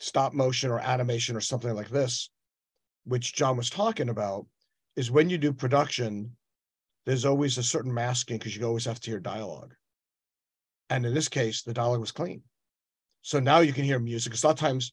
stop 0.00 0.32
motion 0.32 0.70
or 0.70 0.80
animation 0.80 1.36
or 1.36 1.40
something 1.40 1.74
like 1.74 1.90
this, 1.90 2.30
which 3.04 3.34
John 3.34 3.56
was 3.56 3.70
talking 3.70 4.08
about, 4.08 4.46
is 4.96 5.10
when 5.10 5.28
you 5.30 5.38
do 5.38 5.52
production, 5.52 6.36
there's 7.08 7.24
always 7.24 7.56
a 7.56 7.62
certain 7.62 7.92
masking 7.94 8.36
because 8.36 8.54
you 8.54 8.66
always 8.66 8.84
have 8.84 9.00
to 9.00 9.10
hear 9.10 9.18
dialogue. 9.18 9.72
And 10.90 11.06
in 11.06 11.14
this 11.14 11.30
case, 11.30 11.62
the 11.62 11.72
dialogue 11.72 12.00
was 12.00 12.12
clean. 12.12 12.42
So 13.22 13.40
now 13.40 13.60
you 13.60 13.72
can 13.72 13.84
hear 13.84 13.98
music. 13.98 14.30
Because 14.30 14.44
a 14.44 14.48
lot 14.48 14.52
of 14.52 14.58
times 14.58 14.92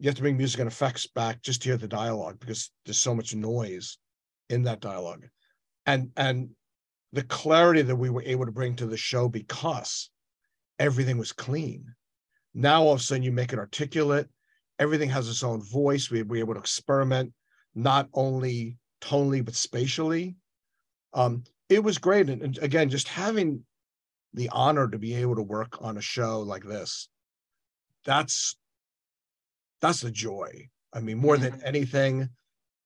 you 0.00 0.08
have 0.08 0.16
to 0.16 0.22
bring 0.22 0.36
music 0.36 0.58
and 0.58 0.66
effects 0.66 1.06
back 1.06 1.42
just 1.42 1.62
to 1.62 1.68
hear 1.68 1.76
the 1.76 1.86
dialogue 1.86 2.40
because 2.40 2.72
there's 2.84 2.98
so 2.98 3.14
much 3.14 3.36
noise 3.36 3.98
in 4.50 4.64
that 4.64 4.80
dialogue. 4.80 5.28
And 5.86 6.10
and 6.16 6.50
the 7.12 7.22
clarity 7.22 7.82
that 7.82 7.94
we 7.94 8.10
were 8.10 8.24
able 8.24 8.46
to 8.46 8.52
bring 8.52 8.74
to 8.76 8.86
the 8.86 8.96
show 8.96 9.28
because 9.28 10.10
everything 10.80 11.18
was 11.18 11.30
clean. 11.30 11.84
Now 12.52 12.82
all 12.82 12.94
of 12.94 12.98
a 12.98 13.02
sudden 13.04 13.22
you 13.22 13.30
make 13.30 13.52
it 13.52 13.60
articulate, 13.60 14.28
everything 14.80 15.10
has 15.10 15.28
its 15.28 15.44
own 15.44 15.62
voice. 15.62 16.10
We 16.10 16.24
were 16.24 16.36
able 16.36 16.54
to 16.54 16.60
experiment. 16.60 17.32
not 17.76 18.08
only 18.12 18.76
tonally 19.00 19.44
but 19.44 19.54
spatially. 19.54 20.34
Um, 21.14 21.44
it 21.68 21.82
was 21.82 21.98
great, 21.98 22.28
and, 22.28 22.42
and 22.42 22.58
again, 22.58 22.90
just 22.90 23.08
having 23.08 23.64
the 24.34 24.48
honor 24.50 24.88
to 24.88 24.98
be 24.98 25.14
able 25.14 25.36
to 25.36 25.42
work 25.42 25.78
on 25.80 25.96
a 25.96 26.02
show 26.02 26.40
like 26.40 26.64
this, 26.64 27.08
that's 28.04 28.56
that's 29.80 30.00
the 30.00 30.10
joy. 30.10 30.68
I 30.92 31.00
mean, 31.00 31.18
more 31.18 31.38
than 31.38 31.62
anything, 31.64 32.28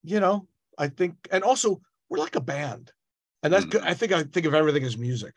you 0.02 0.20
know, 0.20 0.46
I 0.78 0.88
think, 0.88 1.14
and 1.32 1.42
also 1.42 1.80
we're 2.08 2.18
like 2.18 2.36
a 2.36 2.40
band, 2.40 2.92
and 3.42 3.52
that's 3.52 3.64
good. 3.64 3.82
I 3.82 3.94
think 3.94 4.12
I 4.12 4.22
think 4.22 4.46
of 4.46 4.54
everything 4.54 4.84
as 4.84 4.96
music, 4.96 5.34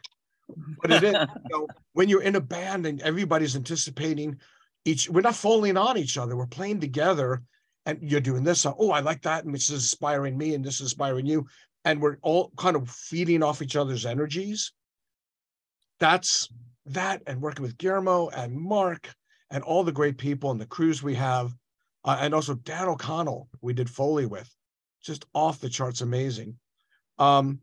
but 0.81 0.91
it 0.91 1.03
is 1.03 1.13
you 1.13 1.49
know, 1.49 1.67
when 1.93 2.09
you're 2.09 2.21
in 2.21 2.35
a 2.35 2.41
band 2.41 2.85
and 2.85 3.01
everybody's 3.01 3.55
anticipating 3.55 4.37
each. 4.85 5.09
We're 5.09 5.21
not 5.21 5.35
falling 5.35 5.77
on 5.77 5.97
each 5.97 6.17
other. 6.17 6.35
We're 6.35 6.47
playing 6.47 6.79
together, 6.79 7.43
and 7.85 7.99
you're 8.01 8.21
doing 8.21 8.43
this. 8.43 8.65
Oh, 8.65 8.91
I 8.91 8.99
like 8.99 9.21
that, 9.23 9.45
and 9.45 9.53
this 9.53 9.69
is 9.69 9.83
inspiring 9.83 10.37
me, 10.37 10.55
and 10.55 10.63
this 10.63 10.75
is 10.75 10.81
inspiring 10.81 11.25
you, 11.25 11.47
and 11.85 12.01
we're 12.01 12.17
all 12.21 12.51
kind 12.57 12.75
of 12.75 12.89
feeding 12.89 13.43
off 13.43 13.61
each 13.61 13.75
other's 13.75 14.05
energies. 14.05 14.71
That's 15.99 16.49
that, 16.87 17.21
and 17.27 17.41
working 17.41 17.63
with 17.63 17.77
Guillermo 17.77 18.29
and 18.29 18.53
Mark 18.53 19.13
and 19.49 19.63
all 19.63 19.83
the 19.83 19.91
great 19.91 20.17
people 20.17 20.51
and 20.51 20.59
the 20.59 20.65
crews 20.65 21.03
we 21.03 21.15
have, 21.15 21.53
uh, 22.05 22.17
and 22.19 22.33
also 22.33 22.55
Dan 22.55 22.87
O'Connell, 22.87 23.49
we 23.61 23.73
did 23.73 23.89
Foley 23.89 24.25
with, 24.25 24.49
just 25.01 25.25
off 25.33 25.59
the 25.59 25.69
charts, 25.69 26.01
amazing. 26.01 26.57
Um, 27.19 27.61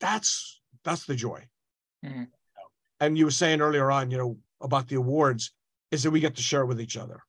that's 0.00 0.60
that's 0.84 1.06
the 1.06 1.14
joy. 1.14 1.46
Mhm. 2.04 2.28
And 3.00 3.16
you 3.16 3.24
were 3.24 3.30
saying 3.30 3.60
earlier 3.60 3.90
on, 3.90 4.10
you 4.10 4.18
know, 4.18 4.38
about 4.60 4.88
the 4.88 4.96
awards, 4.96 5.52
is 5.90 6.02
that 6.02 6.10
we 6.10 6.20
get 6.20 6.36
to 6.36 6.42
share 6.42 6.62
it 6.62 6.66
with 6.66 6.80
each 6.80 6.96
other 6.96 7.22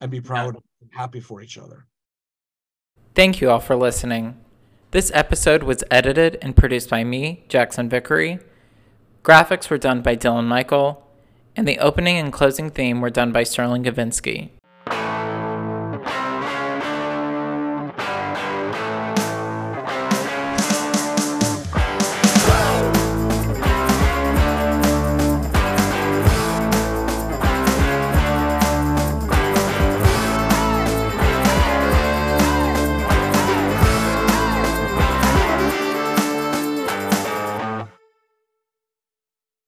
and 0.00 0.10
be 0.10 0.20
proud 0.20 0.56
and 0.80 0.90
happy 0.92 1.20
for 1.20 1.40
each 1.40 1.58
other. 1.58 1.86
Thank 3.14 3.40
you 3.40 3.50
all 3.50 3.60
for 3.60 3.76
listening. 3.76 4.42
This 4.92 5.10
episode 5.14 5.62
was 5.62 5.82
edited 5.90 6.36
and 6.42 6.54
produced 6.54 6.90
by 6.90 7.02
me, 7.02 7.44
Jackson 7.48 7.88
Vickery. 7.88 8.40
Graphics 9.22 9.70
were 9.70 9.78
done 9.78 10.02
by 10.02 10.16
Dylan 10.16 10.44
Michael, 10.44 11.08
and 11.56 11.66
the 11.66 11.78
opening 11.78 12.18
and 12.18 12.30
closing 12.30 12.68
theme 12.68 13.00
were 13.00 13.08
done 13.08 13.32
by 13.32 13.42
Sterling 13.42 13.84
Gavinsky. 13.84 14.50